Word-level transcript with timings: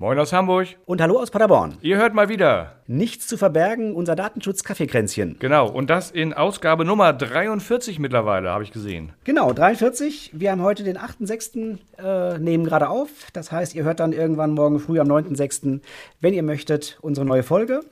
Moin 0.00 0.18
aus 0.18 0.32
Hamburg. 0.32 0.66
Und 0.86 1.02
hallo 1.02 1.18
aus 1.18 1.30
Paderborn. 1.30 1.76
Ihr 1.82 1.98
hört 1.98 2.14
mal 2.14 2.30
wieder. 2.30 2.76
Nichts 2.86 3.26
zu 3.26 3.36
verbergen, 3.36 3.94
unser 3.94 4.16
Datenschutz-Kaffeekränzchen. 4.16 5.36
Genau, 5.40 5.68
und 5.68 5.90
das 5.90 6.10
in 6.10 6.32
Ausgabe 6.32 6.86
Nummer 6.86 7.12
43 7.12 7.98
mittlerweile, 7.98 8.48
habe 8.48 8.64
ich 8.64 8.72
gesehen. 8.72 9.12
Genau, 9.24 9.52
43. 9.52 10.30
Wir 10.32 10.52
haben 10.52 10.62
heute 10.62 10.84
den 10.84 10.96
8.6., 10.96 11.76
äh, 11.98 12.38
nehmen 12.38 12.64
gerade 12.64 12.88
auf. 12.88 13.10
Das 13.34 13.52
heißt, 13.52 13.74
ihr 13.74 13.84
hört 13.84 14.00
dann 14.00 14.14
irgendwann 14.14 14.52
morgen 14.52 14.80
früh 14.80 14.98
am 15.00 15.06
9.6., 15.06 15.82
wenn 16.18 16.32
ihr 16.32 16.44
möchtet, 16.44 16.98
unsere 17.02 17.26
neue 17.26 17.42
Folge. 17.42 17.82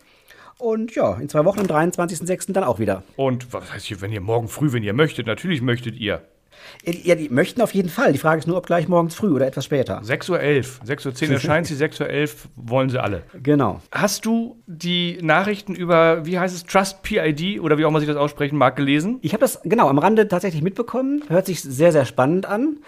Und 0.56 0.94
ja, 0.94 1.14
in 1.20 1.28
zwei 1.28 1.44
Wochen 1.44 1.60
am 1.60 1.66
23.06. 1.66 2.54
dann 2.54 2.64
auch 2.64 2.78
wieder. 2.78 3.02
Und 3.16 3.52
was 3.52 3.70
heißt 3.70 3.84
hier, 3.84 4.00
wenn 4.00 4.12
ihr 4.12 4.22
morgen 4.22 4.48
früh, 4.48 4.72
wenn 4.72 4.82
ihr 4.82 4.94
möchtet? 4.94 5.26
Natürlich 5.26 5.60
möchtet 5.60 5.94
ihr. 5.94 6.22
Ja, 6.84 7.14
die 7.14 7.28
möchten 7.28 7.60
auf 7.60 7.74
jeden 7.74 7.88
Fall. 7.88 8.12
Die 8.12 8.18
Frage 8.18 8.38
ist 8.38 8.46
nur, 8.46 8.56
ob 8.56 8.66
gleich 8.66 8.88
morgens 8.88 9.14
früh 9.14 9.30
oder 9.30 9.46
etwas 9.46 9.64
später. 9.64 10.00
6.11 10.00 10.30
Uhr. 10.30 10.38
6.10 10.86 11.26
Uhr 11.26 11.32
erscheint 11.32 11.66
sie, 11.68 11.74
6.11 11.74 12.22
Uhr 12.22 12.28
wollen 12.56 12.90
sie 12.90 13.02
alle. 13.02 13.22
Genau. 13.42 13.80
Hast 13.92 14.24
du 14.24 14.62
die 14.66 15.18
Nachrichten 15.22 15.74
über, 15.74 16.24
wie 16.24 16.38
heißt 16.38 16.54
es, 16.54 16.64
Trust 16.64 17.02
PID 17.02 17.60
oder 17.60 17.78
wie 17.78 17.84
auch 17.84 17.90
immer 17.90 18.00
sich 18.00 18.08
das 18.08 18.16
aussprechen 18.16 18.56
mag, 18.56 18.76
gelesen? 18.76 19.18
Ich 19.22 19.32
habe 19.32 19.40
das 19.40 19.60
genau 19.64 19.88
am 19.88 19.98
Rande 19.98 20.28
tatsächlich 20.28 20.62
mitbekommen. 20.62 21.22
Hört 21.28 21.46
sich 21.46 21.62
sehr, 21.62 21.92
sehr 21.92 22.04
spannend 22.04 22.46
an. 22.46 22.78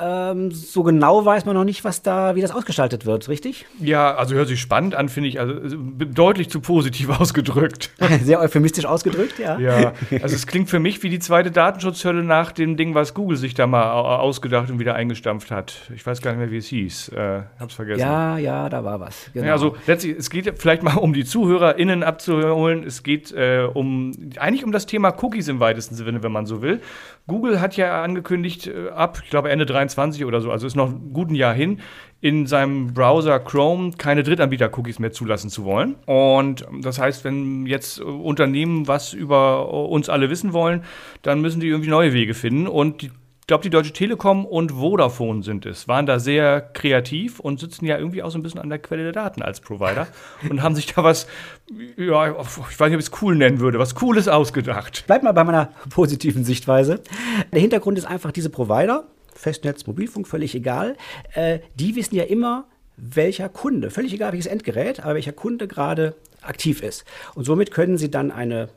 Ähm, 0.00 0.52
so 0.52 0.84
genau 0.84 1.24
weiß 1.24 1.44
man 1.44 1.54
noch 1.54 1.64
nicht, 1.64 1.84
was 1.84 2.02
da, 2.02 2.36
wie 2.36 2.40
das 2.40 2.52
ausgestaltet 2.52 3.04
wird, 3.04 3.28
richtig? 3.28 3.66
Ja, 3.80 4.14
also 4.14 4.34
hört 4.34 4.46
sich 4.46 4.60
spannend 4.60 4.94
an, 4.94 5.08
finde 5.08 5.28
ich. 5.28 5.40
Also 5.40 5.54
deutlich 5.54 6.50
zu 6.50 6.60
positiv 6.60 7.08
ausgedrückt. 7.20 7.90
Sehr 8.22 8.40
euphemistisch 8.40 8.84
ausgedrückt, 8.84 9.38
ja. 9.38 9.58
Ja, 9.58 9.92
also 10.22 10.34
es 10.34 10.46
klingt 10.46 10.70
für 10.70 10.78
mich 10.78 11.02
wie 11.02 11.08
die 11.08 11.18
zweite 11.18 11.50
Datenschutzhölle 11.50 12.22
nach 12.22 12.52
dem 12.52 12.76
Ding, 12.76 12.94
was 12.94 13.12
Google 13.12 13.36
sich 13.36 13.54
da 13.54 13.66
mal 13.66 13.90
ausgedacht 13.90 14.70
und 14.70 14.78
wieder 14.78 14.94
eingestampft 14.94 15.50
hat. 15.50 15.90
Ich 15.94 16.06
weiß 16.06 16.22
gar 16.22 16.30
nicht 16.30 16.40
mehr, 16.40 16.50
wie 16.50 16.58
es 16.58 16.66
hieß. 16.66 17.08
Äh, 17.08 17.42
hab's 17.58 17.74
vergessen. 17.74 18.00
Ja, 18.00 18.38
ja, 18.38 18.68
da 18.68 18.84
war 18.84 19.00
was. 19.00 19.30
Genau. 19.32 19.46
Ja, 19.46 19.52
also 19.52 19.76
letztlich, 19.86 20.16
es 20.16 20.30
geht 20.30 20.58
vielleicht 20.58 20.82
mal 20.82 20.96
um 20.96 21.12
die 21.12 21.24
ZuhörerInnen 21.24 22.04
abzuholen. 22.04 22.84
Es 22.84 23.02
geht 23.02 23.32
äh, 23.32 23.66
um 23.72 24.12
eigentlich 24.38 24.64
um 24.64 24.70
das 24.70 24.86
Thema 24.86 25.12
Cookies 25.22 25.48
im 25.48 25.58
weitesten 25.58 25.96
Sinne, 25.96 26.22
wenn 26.22 26.32
man 26.32 26.46
so 26.46 26.62
will. 26.62 26.80
Google 27.28 27.60
hat 27.60 27.76
ja 27.76 28.02
angekündigt, 28.02 28.66
äh, 28.66 28.88
ab, 28.88 29.20
ich 29.22 29.30
glaube, 29.30 29.50
Ende 29.50 29.66
23 29.66 30.24
oder 30.24 30.40
so, 30.40 30.50
also 30.50 30.66
ist 30.66 30.74
noch 30.74 30.88
ein 30.88 31.12
guten 31.12 31.36
Jahr 31.36 31.54
hin, 31.54 31.80
in 32.20 32.46
seinem 32.46 32.94
Browser 32.94 33.38
Chrome 33.38 33.92
keine 33.96 34.24
Drittanbieter-Cookies 34.24 34.98
mehr 34.98 35.12
zulassen 35.12 35.50
zu 35.50 35.64
wollen. 35.64 35.94
Und 36.06 36.66
das 36.80 36.98
heißt, 36.98 37.24
wenn 37.24 37.66
jetzt 37.66 38.00
Unternehmen 38.00 38.88
was 38.88 39.12
über 39.12 39.70
uns 39.88 40.08
alle 40.08 40.28
wissen 40.28 40.52
wollen, 40.52 40.82
dann 41.22 41.40
müssen 41.40 41.60
die 41.60 41.68
irgendwie 41.68 41.90
neue 41.90 42.12
Wege 42.12 42.34
finden. 42.34 42.66
Und 42.66 43.02
die 43.02 43.10
glaube, 43.48 43.62
die 43.62 43.70
Deutsche 43.70 43.92
Telekom 43.92 44.44
und 44.44 44.72
Vodafone 44.72 45.42
sind 45.42 45.66
es, 45.66 45.88
waren 45.88 46.06
da 46.06 46.20
sehr 46.20 46.60
kreativ 46.60 47.40
und 47.40 47.58
sitzen 47.58 47.86
ja 47.86 47.98
irgendwie 47.98 48.22
auch 48.22 48.30
so 48.30 48.38
ein 48.38 48.42
bisschen 48.42 48.60
an 48.60 48.68
der 48.68 48.78
Quelle 48.78 49.04
der 49.04 49.12
Daten 49.12 49.42
als 49.42 49.60
Provider 49.60 50.06
und 50.50 50.62
haben 50.62 50.74
sich 50.74 50.86
da 50.86 51.02
was, 51.02 51.26
ja, 51.96 52.30
ich 52.30 52.36
weiß 52.36 52.90
nicht, 52.90 52.94
ob 52.94 53.00
ich 53.00 53.06
es 53.06 53.22
cool 53.22 53.34
nennen 53.34 53.58
würde, 53.58 53.78
was 53.78 53.94
Cooles 53.94 54.28
ausgedacht. 54.28 55.04
Bleib 55.06 55.22
mal 55.22 55.32
bei 55.32 55.44
meiner 55.44 55.72
positiven 55.90 56.44
Sichtweise. 56.44 57.00
Der 57.50 57.60
Hintergrund 57.60 57.98
ist 57.98 58.04
einfach, 58.04 58.32
diese 58.32 58.50
Provider, 58.50 59.04
Festnetz, 59.34 59.86
Mobilfunk, 59.86 60.28
völlig 60.28 60.54
egal, 60.54 60.96
äh, 61.32 61.60
die 61.74 61.96
wissen 61.96 62.16
ja 62.16 62.24
immer, 62.24 62.66
welcher 62.98 63.48
Kunde, 63.48 63.90
völlig 63.90 64.12
egal 64.12 64.32
welches 64.32 64.48
Endgerät, 64.48 65.00
aber 65.00 65.14
welcher 65.14 65.32
Kunde 65.32 65.68
gerade 65.68 66.16
aktiv 66.42 66.82
ist. 66.82 67.06
Und 67.34 67.44
somit 67.44 67.70
können 67.70 67.96
sie 67.96 68.10
dann 68.10 68.30
eine 68.30 68.68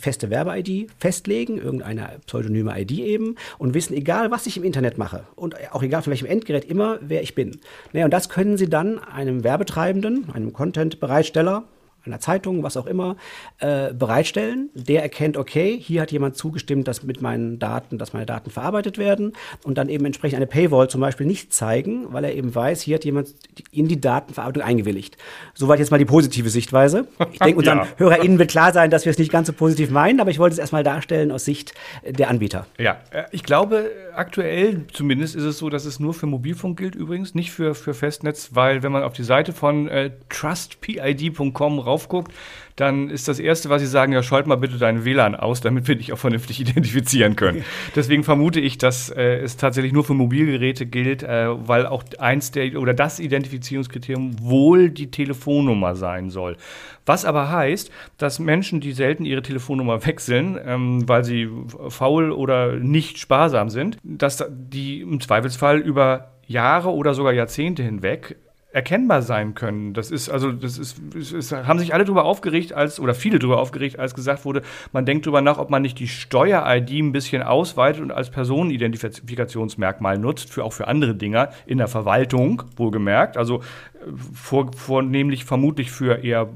feste 0.00 0.30
Werbe-ID 0.30 0.90
festlegen, 0.98 1.58
irgendeine 1.58 2.18
pseudonyme 2.26 2.78
ID 2.80 2.92
eben 2.92 3.36
und 3.58 3.74
wissen, 3.74 3.94
egal 3.94 4.30
was 4.30 4.46
ich 4.46 4.56
im 4.56 4.64
Internet 4.64 4.98
mache 4.98 5.24
und 5.36 5.56
auch 5.72 5.82
egal 5.82 6.02
von 6.02 6.10
welchem 6.10 6.26
Endgerät, 6.26 6.64
immer 6.64 6.98
wer 7.00 7.22
ich 7.22 7.34
bin. 7.34 7.60
Naja, 7.92 8.04
und 8.04 8.12
das 8.12 8.28
können 8.28 8.56
Sie 8.56 8.68
dann 8.68 8.98
einem 8.98 9.44
Werbetreibenden, 9.44 10.30
einem 10.32 10.52
Content-Bereitsteller, 10.52 11.64
einer 12.04 12.20
Zeitung, 12.20 12.62
was 12.62 12.76
auch 12.76 12.86
immer, 12.86 13.16
äh, 13.58 13.92
bereitstellen. 13.92 14.70
Der 14.74 15.02
erkennt, 15.02 15.36
okay, 15.36 15.78
hier 15.80 16.02
hat 16.02 16.12
jemand 16.12 16.36
zugestimmt, 16.36 16.88
dass 16.88 17.02
mit 17.02 17.20
meinen 17.22 17.58
Daten, 17.58 17.98
dass 17.98 18.12
meine 18.12 18.26
Daten 18.26 18.50
verarbeitet 18.50 18.98
werden 18.98 19.32
und 19.64 19.78
dann 19.78 19.88
eben 19.88 20.04
entsprechend 20.04 20.36
eine 20.36 20.46
Paywall 20.46 20.88
zum 20.88 21.00
Beispiel 21.00 21.26
nicht 21.26 21.52
zeigen, 21.52 22.12
weil 22.12 22.24
er 22.24 22.34
eben 22.34 22.54
weiß, 22.54 22.82
hier 22.82 22.96
hat 22.96 23.04
jemand 23.04 23.34
in 23.70 23.88
die 23.88 24.00
Datenverarbeitung 24.00 24.62
eingewilligt. 24.62 25.16
Soweit 25.54 25.78
jetzt 25.78 25.90
mal 25.90 25.98
die 25.98 26.04
positive 26.04 26.48
Sichtweise. 26.48 27.06
Ich 27.32 27.38
denke, 27.38 27.58
unseren 27.58 27.78
ja. 27.78 27.88
HörerInnen 27.96 28.38
wird 28.38 28.50
klar 28.50 28.72
sein, 28.72 28.90
dass 28.90 29.04
wir 29.04 29.10
es 29.10 29.18
nicht 29.18 29.32
ganz 29.32 29.46
so 29.46 29.52
positiv 29.52 29.90
meinen, 29.90 30.20
aber 30.20 30.30
ich 30.30 30.38
wollte 30.38 30.54
es 30.54 30.58
erstmal 30.58 30.84
darstellen 30.84 31.30
aus 31.30 31.44
Sicht 31.44 31.74
der 32.04 32.28
Anbieter. 32.28 32.66
Ja, 32.78 33.00
äh, 33.10 33.24
ich 33.32 33.42
glaube, 33.42 33.90
aktuell 34.14 34.86
zumindest 34.92 35.36
ist 35.36 35.44
es 35.44 35.58
so, 35.58 35.70
dass 35.70 35.84
es 35.84 36.00
nur 36.00 36.14
für 36.14 36.26
Mobilfunk 36.26 36.78
gilt 36.78 36.94
übrigens, 36.94 37.34
nicht 37.34 37.50
für, 37.50 37.74
für 37.74 37.94
Festnetz, 37.94 38.50
weil 38.52 38.82
wenn 38.82 38.92
man 38.92 39.02
auf 39.02 39.12
die 39.12 39.24
Seite 39.24 39.52
von 39.52 39.88
äh, 39.88 40.10
trustpid.com 40.28 41.78
raufguckt, 41.90 42.32
dann 42.76 43.10
ist 43.10 43.28
das 43.28 43.38
Erste, 43.38 43.68
was 43.68 43.82
sie 43.82 43.86
sagen, 43.86 44.12
ja, 44.12 44.22
schalt 44.22 44.46
mal 44.46 44.56
bitte 44.56 44.78
deinen 44.78 45.04
WLAN 45.04 45.34
aus, 45.34 45.60
damit 45.60 45.86
wir 45.86 45.96
dich 45.96 46.12
auch 46.12 46.18
vernünftig 46.18 46.60
identifizieren 46.60 47.36
können. 47.36 47.64
Deswegen 47.94 48.24
vermute 48.24 48.60
ich, 48.60 48.78
dass 48.78 49.10
äh, 49.10 49.36
es 49.40 49.56
tatsächlich 49.56 49.92
nur 49.92 50.04
für 50.04 50.14
Mobilgeräte 50.14 50.86
gilt, 50.86 51.22
äh, 51.22 51.46
weil 51.48 51.86
auch 51.86 52.02
eins 52.18 52.52
der 52.52 52.78
oder 52.80 52.94
das 52.94 53.20
Identifizierungskriterium 53.20 54.36
wohl 54.40 54.90
die 54.90 55.10
Telefonnummer 55.10 55.94
sein 55.94 56.30
soll. 56.30 56.56
Was 57.04 57.24
aber 57.24 57.50
heißt, 57.50 57.90
dass 58.18 58.38
Menschen, 58.38 58.80
die 58.80 58.92
selten 58.92 59.24
ihre 59.24 59.42
Telefonnummer 59.42 60.06
wechseln, 60.06 60.58
ähm, 60.64 61.08
weil 61.08 61.24
sie 61.24 61.48
faul 61.88 62.32
oder 62.32 62.76
nicht 62.76 63.18
sparsam 63.18 63.68
sind, 63.68 63.98
dass 64.02 64.44
die 64.50 65.00
im 65.00 65.20
Zweifelsfall 65.20 65.80
über 65.80 66.32
Jahre 66.46 66.90
oder 66.90 67.14
sogar 67.14 67.32
Jahrzehnte 67.32 67.82
hinweg 67.82 68.36
erkennbar 68.72 69.22
sein 69.22 69.54
können. 69.54 69.94
Das 69.94 70.10
ist 70.10 70.28
also, 70.28 70.52
das 70.52 70.78
ist, 70.78 71.00
es, 71.14 71.32
es 71.32 71.52
haben 71.52 71.78
sich 71.78 71.92
alle 71.92 72.04
darüber 72.04 72.24
aufgeregt, 72.24 72.72
als 72.72 73.00
oder 73.00 73.14
viele 73.14 73.38
darüber 73.38 73.60
aufgeregt, 73.60 73.98
als 73.98 74.14
gesagt 74.14 74.44
wurde, 74.44 74.62
man 74.92 75.04
denkt 75.04 75.26
darüber 75.26 75.40
nach, 75.42 75.58
ob 75.58 75.70
man 75.70 75.82
nicht 75.82 75.98
die 75.98 76.06
Steuer-ID 76.06 76.90
ein 76.90 77.12
bisschen 77.12 77.42
ausweitet 77.42 78.00
und 78.00 78.12
als 78.12 78.30
Personenidentifikationsmerkmal 78.30 80.18
nutzt, 80.18 80.52
für 80.52 80.64
auch 80.64 80.72
für 80.72 80.86
andere 80.86 81.16
Dinger 81.16 81.50
in 81.66 81.78
der 81.78 81.88
Verwaltung, 81.88 82.62
wohlgemerkt. 82.76 83.36
Also 83.36 83.56
äh, 83.56 84.12
vor, 84.32 84.70
vornehmlich 84.76 85.44
vermutlich 85.44 85.90
für 85.90 86.22
eher 86.22 86.48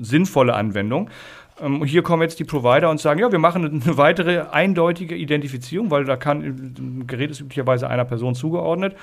sinnvolle 0.00 0.54
Anwendung. 0.54 1.08
Ähm, 1.60 1.84
hier 1.84 2.02
kommen 2.02 2.22
jetzt 2.22 2.38
die 2.38 2.44
Provider 2.44 2.90
und 2.90 3.00
sagen, 3.00 3.20
ja, 3.20 3.30
wir 3.30 3.38
machen 3.38 3.82
eine 3.84 3.96
weitere 3.96 4.40
eindeutige 4.50 5.14
Identifizierung, 5.14 5.90
weil 5.90 6.04
da 6.04 6.16
kann 6.16 6.42
ein 6.42 7.06
Gerät 7.06 7.30
ist 7.30 7.40
üblicherweise 7.40 7.88
einer 7.88 8.04
Person 8.04 8.34
zugeordnet 8.34 8.94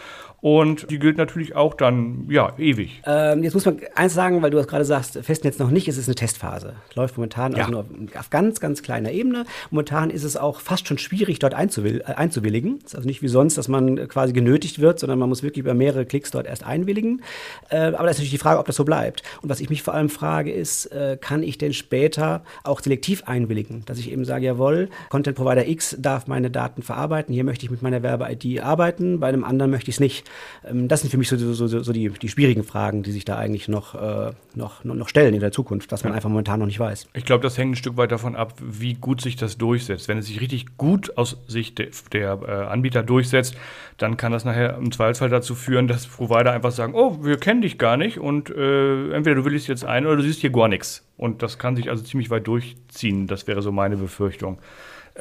und 0.42 0.90
die 0.92 1.00
gilt 1.00 1.18
natürlich 1.18 1.56
auch 1.56 1.74
dann 1.74 2.28
ja 2.30 2.54
ewig. 2.58 3.02
Ähm, 3.06 3.44
jetzt 3.44 3.54
muss 3.54 3.66
man 3.66 3.80
eins 3.96 4.14
sagen, 4.14 4.42
weil 4.42 4.52
du 4.52 4.58
das 4.58 4.68
gerade 4.68 4.86
sagst, 4.86 5.20
Festnetz 5.24 5.58
noch 5.58 5.72
nicht, 5.72 5.88
es 5.88 5.98
ist 5.98 6.08
eine 6.08 6.16
Testphase. 6.16 6.74
Läuft 6.96 7.18
momentan 7.18 7.54
ja. 7.54 7.60
also 7.66 7.72
nur 7.72 7.86
auf 8.18 8.30
ganz, 8.30 8.60
ganz 8.60 8.84
kleiner 8.84 9.12
Ebene. 9.12 9.46
Momentan 9.72 10.10
ist 10.10 10.24
es 10.24 10.38
auch 10.38 10.60
fast 10.60 10.88
schon 10.88 10.98
schwierig, 10.98 11.40
dort 11.40 11.54
einzuwill 11.54 12.04
äh, 12.06 12.14
einzuwilligen. 12.14 12.80
Es 12.80 12.92
ist 12.92 12.96
also 12.96 13.08
nicht 13.08 13.22
wie 13.22 13.28
sonst, 13.28 13.58
dass 13.58 13.68
man 13.68 14.08
quasi 14.08 14.34
genötigt 14.34 14.80
wird, 14.80 15.00
sondern 15.00 15.20
man 15.20 15.30
muss 15.30 15.44
wirklich 15.44 15.64
über 15.64 15.74
mehrere 15.74 16.06
Klicks 16.06 16.32
dort 16.32 16.46
erst 16.46 16.66
einwilligen. 16.66 17.22
Äh, 17.70 17.78
aber 17.78 18.04
da 18.04 18.10
ist 18.10 18.18
natürlich 18.18 18.32
die 18.32 18.38
Frage, 18.38 18.60
ob 18.60 18.66
das 18.66 18.76
so 18.76 18.86
bleibt. 18.86 19.24
Und 19.42 19.50
was 19.50 19.60
ich 19.60 19.70
mich 19.70 19.82
vor 19.82 19.94
allem 19.94 20.10
frage, 20.10 20.52
ist, 20.52 20.88
äh, 20.88 21.18
kann 21.20 21.44
ich 21.44 21.58
denn 21.58 21.74
später 21.74 22.44
auch 22.64 22.80
selektiv 22.80 23.24
einwilligen, 23.26 23.84
dass 23.86 24.00
ich 24.00 24.12
eben 24.12 24.26
sage, 24.26 24.46
jawohl, 24.46 24.90
Content 25.10 25.38
Provider 25.38 25.68
X 25.68 25.96
darf 26.00 26.28
meine 26.28 26.50
Daten 26.50 26.82
verarbeiten, 26.82 27.34
hier 27.34 27.44
möchte 27.44 27.66
ich 27.66 27.72
mit 27.72 27.82
meiner 27.82 28.04
Werbe-ID 28.04 28.62
arbeiten, 28.62 29.20
bei 29.20 29.28
einem 29.28 29.44
anderen 29.44 29.72
möchte 29.72 29.90
ich 29.90 29.96
es 29.96 30.00
nicht. 30.00 30.30
Ähm, 30.68 30.88
das 30.88 31.02
sind 31.02 31.10
für 31.10 31.18
mich 31.18 31.30
so, 31.30 31.38
so, 31.38 31.54
so, 31.54 31.68
so 31.68 31.94
die, 31.94 32.10
die, 32.10 32.30
schwierigen 32.30 32.64
Fragen, 32.64 33.04
die 33.04 33.12
sich 33.12 33.26
da 33.26 33.38
eigentlich 33.38 33.68
noch, 33.68 33.96
äh, 33.96 34.32
noch, 34.56 34.84
noch 34.84 35.10
stellen 35.10 35.34
in 35.34 35.40
der 35.40 35.52
Zukunft, 35.52 35.92
was 35.92 36.04
man 36.04 36.14
einfach 36.14 36.30
momentan 36.30 36.60
noch 36.60 36.66
nicht 36.66 36.80
weiß. 36.80 37.08
Ich 37.14 37.26
glaube, 37.26 37.44
das 37.44 37.58
hängt 37.58 37.74
ein 37.74 37.76
Stück 37.76 37.98
weit 37.98 38.12
davon 38.12 38.36
ab, 38.36 38.54
wie 38.62 38.94
gut 38.94 39.22
sich 39.22 39.36
das 39.36 39.58
durchsetzt. 39.58 40.08
Wenn 40.08 40.18
es 40.18 40.28
sich 40.28 40.42
richtig 40.42 40.78
gut 40.78 41.18
aus 41.18 41.38
Sicht 41.48 41.80
der, 41.80 41.88
der 42.12 42.40
äh, 42.48 42.52
Anbieter 42.68 43.04
durchsetzt, 43.04 43.56
dann 43.98 44.18
kann 44.18 44.32
das 44.32 44.46
nachher 44.46 44.78
im 44.78 44.92
Zweifelsfall 44.92 45.30
dazu 45.30 45.56
führen, 45.56 45.88
dass 45.88 46.08
Provider 46.08 46.52
einfach 46.52 46.72
sagen, 46.72 46.94
oh, 46.96 47.24
wir 47.24 47.38
kennen 47.38 47.62
dich 47.62 47.78
gar 47.78 47.98
nicht 47.98 48.20
und 48.20 48.50
äh, 48.50 49.12
entweder 49.12 49.36
du 49.36 49.46
willst 49.46 49.68
jetzt 49.68 49.86
ein 49.86 50.06
oder 50.06 50.18
du 50.18 50.24
siehst 50.24 50.42
hier 50.42 50.52
gar 50.52 50.68
nichts. 50.68 51.07
Und 51.18 51.42
das 51.42 51.58
kann 51.58 51.76
sich 51.76 51.90
also 51.90 52.04
ziemlich 52.04 52.30
weit 52.30 52.48
durchziehen. 52.48 53.28
Das 53.28 53.48
wäre 53.48 53.62
so 53.62 53.72
meine 53.72 53.98
Befürchtung. 53.98 54.60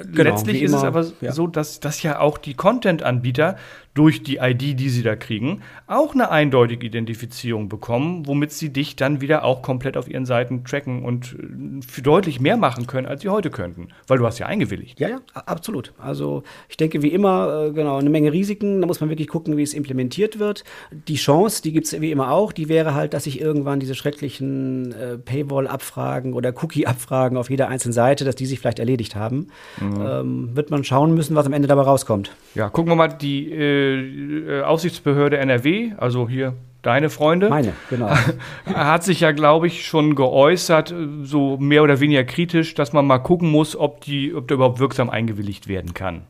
Genau, 0.05 0.31
Letztlich 0.31 0.63
ist 0.63 0.73
immer, 0.73 0.79
es 0.79 0.85
aber 0.85 1.07
ja. 1.21 1.33
so, 1.33 1.47
dass, 1.47 1.81
dass 1.81 2.03
ja 2.03 2.21
auch 2.21 2.39
die 2.39 2.55
Content-Anbieter 2.55 3.57
durch 3.97 4.23
die 4.23 4.37
ID, 4.37 4.79
die 4.79 4.91
sie 4.91 5.03
da 5.03 5.17
kriegen, 5.17 5.63
auch 5.87 6.13
eine 6.13 6.31
eindeutige 6.31 6.87
Identifizierung 6.87 7.71
bekommen, 7.71 8.27
womit 8.27 8.53
sie 8.53 8.71
dich 8.71 8.95
dann 8.95 9.23
wieder 9.23 9.43
auch 9.43 9.63
komplett 9.63 9.97
auf 9.97 10.07
ihren 10.07 10.27
Seiten 10.27 10.65
tracken 10.65 11.03
und 11.03 11.35
äh, 11.35 12.03
deutlich 12.03 12.39
mehr 12.39 12.59
machen 12.59 12.87
können, 12.87 13.07
als 13.07 13.23
sie 13.23 13.31
heute 13.31 13.51
könnten. 13.51 13.89
Weil 14.07 14.19
du 14.19 14.27
hast 14.27 14.39
ja 14.39 14.47
eingewilligt. 14.47 15.01
Ja, 15.01 15.09
ja, 15.09 15.21
absolut. 15.33 15.95
Also 15.99 16.43
ich 16.69 16.77
denke, 16.77 17.03
wie 17.03 17.09
immer, 17.09 17.69
äh, 17.69 17.73
genau, 17.73 17.97
eine 17.97 18.11
Menge 18.11 18.33
Risiken. 18.33 18.83
Da 18.83 18.87
muss 18.87 19.01
man 19.01 19.09
wirklich 19.09 19.29
gucken, 19.29 19.57
wie 19.57 19.63
es 19.63 19.73
implementiert 19.73 20.39
wird. 20.39 20.65
Die 21.09 21.17
Chance, 21.17 21.63
die 21.63 21.73
gibt 21.73 21.87
es 21.87 21.99
wie 21.99 22.11
immer 22.11 22.33
auch, 22.33 22.53
die 22.53 22.69
wäre 22.69 22.95
halt, 22.95 23.15
dass 23.15 23.25
sich 23.25 23.41
irgendwann 23.41 23.81
diese 23.81 23.95
schrecklichen 23.95 24.93
äh, 24.93 25.17
Paywall-Abfragen 25.17 26.35
oder 26.35 26.53
Cookie-Abfragen 26.63 27.39
auf 27.39 27.49
jeder 27.49 27.69
einzelnen 27.69 27.95
Seite, 27.95 28.27
dass 28.27 28.37
die 28.37 28.45
sich 28.45 28.59
vielleicht 28.59 28.79
erledigt 28.79 29.17
haben. 29.17 29.49
Mhm. 29.81 29.86
Ähm, 29.95 30.51
wird 30.55 30.71
man 30.71 30.85
schauen 30.85 31.15
müssen, 31.15 31.37
was 31.37 31.47
am 31.47 31.53
Ende 31.53 31.69
dabei 31.69 31.83
rauskommt. 31.83 32.33
Ja, 32.55 32.69
gucken 32.69 32.91
wir 32.91 32.97
mal 32.97 33.09
die 33.09 33.51
äh, 33.53 34.59
äh, 34.59 34.63
Aufsichtsbehörde 34.63 35.39
NRW, 35.39 35.93
also 35.97 36.29
hier 36.29 36.55
deine 36.83 37.11
Freunde. 37.11 37.49
Meine, 37.49 37.73
genau. 37.91 38.11
hat 38.67 39.03
sich 39.05 39.21
ja, 39.21 39.33
glaube 39.33 39.67
ich, 39.67 39.87
schon 39.87 40.15
geäußert, 40.15 40.95
so 41.23 41.57
mehr 41.59 41.83
oder 41.83 42.01
weniger 42.01 42.25
kritisch, 42.25 42.75
dass 42.75 42.93
man 42.93 43.07
mal 43.07 43.19
gucken 43.19 43.51
muss, 43.51 43.77
ob, 43.77 44.01
die, 44.03 44.35
ob 44.35 44.47
der 44.49 44.57
überhaupt 44.57 44.79
wirksam 44.79 45.11
eingewilligt 45.11 45.67
werden 45.69 45.95
kann. 45.95 46.23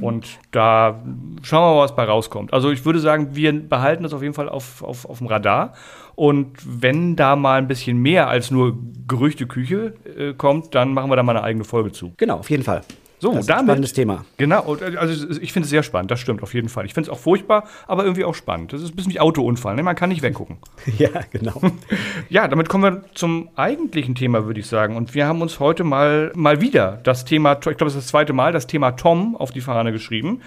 Und 0.00 0.38
da 0.50 1.02
schauen 1.42 1.62
wir 1.62 1.74
mal, 1.76 1.82
was 1.82 1.94
bei 1.94 2.04
rauskommt. 2.04 2.52
Also 2.52 2.70
ich 2.70 2.84
würde 2.84 3.00
sagen, 3.00 3.34
wir 3.34 3.52
behalten 3.52 4.02
das 4.02 4.12
auf 4.12 4.22
jeden 4.22 4.34
Fall 4.34 4.48
auf, 4.48 4.82
auf, 4.82 5.04
auf 5.04 5.18
dem 5.18 5.26
Radar. 5.26 5.74
Und 6.14 6.56
wenn 6.64 7.16
da 7.16 7.36
mal 7.36 7.58
ein 7.58 7.68
bisschen 7.68 7.98
mehr 7.98 8.28
als 8.28 8.50
nur 8.50 8.76
Gerüchteküche 9.06 9.94
äh, 10.16 10.34
kommt, 10.34 10.74
dann 10.74 10.92
machen 10.92 11.10
wir 11.10 11.16
da 11.16 11.22
mal 11.22 11.36
eine 11.36 11.44
eigene 11.44 11.64
Folge 11.64 11.92
zu. 11.92 12.12
Genau, 12.16 12.38
auf 12.38 12.50
jeden 12.50 12.64
Fall. 12.64 12.82
So, 13.20 13.32
das 13.32 13.46
ist 13.46 13.50
ein 13.50 13.64
spannendes 13.64 13.92
Thema. 13.92 14.24
Genau, 14.36 14.76
also 14.96 15.30
ich 15.40 15.52
finde 15.52 15.64
es 15.64 15.70
sehr 15.70 15.82
spannend, 15.82 16.10
das 16.10 16.20
stimmt 16.20 16.42
auf 16.42 16.54
jeden 16.54 16.68
Fall. 16.68 16.86
Ich 16.86 16.94
finde 16.94 17.10
es 17.10 17.16
auch 17.16 17.20
furchtbar, 17.20 17.64
aber 17.86 18.04
irgendwie 18.04 18.24
auch 18.24 18.34
spannend. 18.34 18.72
Das 18.72 18.80
ist 18.80 18.90
ein 18.90 18.96
bisschen 18.96 19.12
wie 19.12 19.20
Autounfall, 19.20 19.74
ne? 19.74 19.82
man 19.82 19.96
kann 19.96 20.10
nicht 20.10 20.22
weggucken. 20.22 20.58
ja, 20.98 21.10
genau. 21.30 21.60
ja, 22.28 22.46
damit 22.46 22.68
kommen 22.68 22.84
wir 22.84 23.02
zum 23.14 23.48
eigentlichen 23.56 24.14
Thema, 24.14 24.46
würde 24.46 24.60
ich 24.60 24.66
sagen. 24.66 24.96
Und 24.96 25.14
wir 25.14 25.26
haben 25.26 25.42
uns 25.42 25.58
heute 25.58 25.84
mal, 25.84 26.32
mal 26.34 26.60
wieder 26.60 27.00
das 27.02 27.24
Thema, 27.24 27.54
ich 27.54 27.60
glaube, 27.60 27.86
es 27.86 27.94
ist 27.94 28.04
das 28.04 28.06
zweite 28.06 28.32
Mal, 28.32 28.52
das 28.52 28.66
Thema 28.66 28.92
Tom 28.92 29.36
auf 29.36 29.50
die 29.50 29.60
Fahne 29.60 29.92
geschrieben 29.92 30.40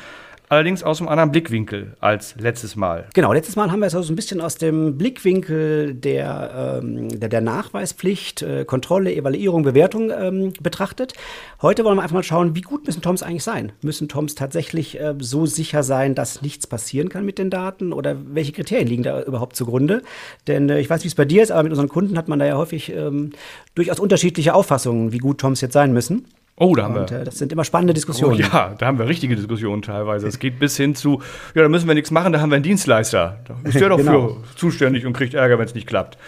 allerdings 0.51 0.83
aus 0.83 0.99
einem 0.99 1.07
anderen 1.07 1.31
Blickwinkel 1.31 1.95
als 2.01 2.35
letztes 2.37 2.75
Mal. 2.75 3.07
Genau, 3.13 3.31
letztes 3.31 3.55
Mal 3.55 3.71
haben 3.71 3.79
wir 3.79 3.85
es 3.85 3.95
also 3.95 4.11
ein 4.11 4.17
bisschen 4.17 4.41
aus 4.41 4.55
dem 4.55 4.97
Blickwinkel 4.97 5.93
der, 5.93 6.81
ähm, 6.83 7.07
der, 7.07 7.29
der, 7.29 7.39
Nachweispflicht, 7.39 8.41
äh, 8.41 8.65
Kontrolle, 8.65 9.15
Evaluierung, 9.15 9.63
Bewertung 9.63 10.11
ähm, 10.11 10.51
betrachtet. 10.61 11.13
Heute 11.61 11.85
wollen 11.85 11.97
wir 11.97 12.03
einfach 12.03 12.15
mal 12.15 12.23
schauen, 12.23 12.53
wie 12.53 12.61
gut 12.61 12.85
müssen 12.85 13.01
Toms 13.01 13.23
eigentlich 13.23 13.45
sein? 13.45 13.71
Müssen 13.81 14.09
Toms 14.09 14.35
tatsächlich 14.35 14.99
äh, 14.99 15.15
so 15.19 15.45
sicher 15.45 15.83
sein, 15.83 16.15
dass 16.15 16.41
nichts 16.41 16.67
passieren 16.67 17.07
kann 17.07 17.23
mit 17.23 17.37
den 17.37 17.49
Daten? 17.49 17.93
Oder 17.93 18.17
welche 18.33 18.51
Kriterien 18.51 18.89
liegen 18.89 19.03
da 19.03 19.23
überhaupt 19.23 19.55
zugrunde? 19.55 20.01
Denn 20.47 20.69
äh, 20.69 20.81
ich 20.81 20.89
weiß, 20.89 21.05
wie 21.05 21.07
es 21.07 21.15
bei 21.15 21.25
dir 21.25 21.43
ist, 21.43 21.51
aber 21.51 21.63
mit 21.63 21.71
unseren 21.71 21.87
Kunden 21.87 22.17
hat 22.17 22.27
man 22.27 22.39
da 22.39 22.45
ja 22.45 22.57
häufig 22.57 22.91
ähm, 22.91 23.31
durchaus 23.73 24.01
unterschiedliche 24.01 24.53
Auffassungen, 24.53 25.13
wie 25.13 25.19
gut 25.19 25.39
Toms 25.39 25.61
jetzt 25.61 25.73
sein 25.73 25.93
müssen. 25.93 26.25
Oh, 26.61 26.75
da 26.75 26.83
haben 26.83 26.95
und, 26.95 27.09
wir. 27.09 27.21
Äh, 27.21 27.23
das 27.23 27.39
sind 27.39 27.51
immer 27.51 27.63
spannende 27.63 27.95
Diskussionen. 27.95 28.35
Oh, 28.35 28.39
ja, 28.39 28.75
da 28.77 28.85
haben 28.85 28.99
wir 28.99 29.07
richtige 29.07 29.35
Diskussionen 29.35 29.81
teilweise. 29.81 30.27
Es 30.27 30.37
geht 30.37 30.59
bis 30.59 30.77
hin 30.77 30.93
zu, 30.93 31.19
ja, 31.55 31.63
da 31.63 31.69
müssen 31.69 31.87
wir 31.87 31.95
nichts 31.95 32.11
machen, 32.11 32.33
da 32.33 32.39
haben 32.39 32.51
wir 32.51 32.55
einen 32.55 32.63
Dienstleister. 32.63 33.39
Da 33.47 33.55
ist 33.63 33.79
der 33.79 33.89
doch 33.89 33.97
genau. 33.97 34.29
für 34.29 34.55
zuständig 34.55 35.07
und 35.07 35.13
kriegt 35.13 35.33
Ärger, 35.33 35.57
wenn 35.57 35.65
es 35.65 35.73
nicht 35.73 35.87
klappt. 35.87 36.19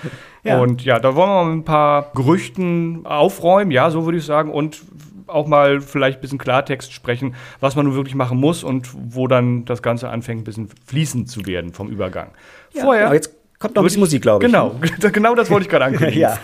Ja. 0.44 0.60
Und 0.60 0.84
ja, 0.84 0.98
da 0.98 1.16
wollen 1.16 1.30
wir 1.30 1.44
mal 1.44 1.52
ein 1.52 1.64
paar 1.66 2.12
Gerüchten 2.16 3.06
aufräumen, 3.06 3.70
ja, 3.70 3.92
so 3.92 4.06
würde 4.06 4.18
ich 4.18 4.26
sagen, 4.26 4.52
und 4.52 4.82
auch 5.28 5.46
mal 5.46 5.82
vielleicht 5.82 6.18
ein 6.18 6.22
bisschen 6.22 6.40
Klartext 6.40 6.92
sprechen, 6.94 7.36
was 7.60 7.76
man 7.76 7.86
nun 7.86 7.94
wirklich 7.94 8.16
machen 8.16 8.40
muss 8.40 8.64
und 8.64 8.90
wo 8.92 9.28
dann 9.28 9.66
das 9.66 9.84
Ganze 9.84 10.10
anfängt, 10.10 10.42
ein 10.42 10.46
bisschen 10.46 10.70
fließend 10.88 11.30
zu 11.30 11.46
werden 11.46 11.74
vom 11.74 11.90
Übergang. 11.90 12.30
Ja, 12.74 12.82
Vorher. 12.82 13.04
Genau, 13.04 13.14
jetzt 13.14 13.36
kommt 13.60 13.76
noch 13.76 13.84
ein 13.84 13.86
bisschen 13.86 14.00
Musik, 14.00 14.24
glaube 14.24 14.44
ich. 14.44 14.52
Genau, 14.52 14.76
genau 15.12 15.36
das 15.36 15.52
wollte 15.52 15.66
ich 15.66 15.70
gerade 15.70 15.86
ankündigen. 15.94 16.22
ja. 16.22 16.40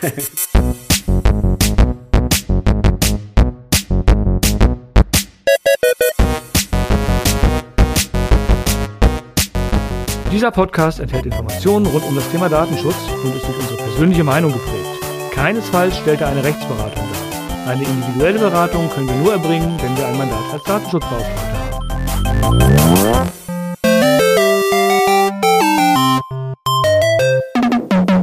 Dieser 10.31 10.51
Podcast 10.51 10.99
enthält 10.99 11.25
Informationen 11.25 11.87
rund 11.87 12.05
um 12.05 12.13
das 12.13 12.29
Thema 12.29 12.49
Datenschutz 12.49 12.95
und 13.23 13.35
ist 13.35 13.47
durch 13.47 13.57
unsere 13.57 13.77
persönliche 13.77 14.23
Meinung 14.23 14.53
geprägt. 14.53 14.85
Keinesfalls 15.31 15.97
stellt 15.97 16.21
er 16.21 16.27
eine 16.27 16.43
Rechtsberatung 16.43 17.03
dar. 17.11 17.67
Eine 17.67 17.83
individuelle 17.83 18.37
Beratung 18.37 18.91
können 18.91 19.07
wir 19.07 19.15
nur 19.15 19.33
erbringen, 19.33 19.75
wenn 19.81 19.97
wir 19.97 20.05
ein 20.05 20.19
Mandat 20.19 20.53
als 20.53 20.63
Datenschutzbeauftragter 20.65 21.59
haben. 22.43 23.29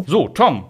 So, 0.06 0.29
Tom, 0.29 0.67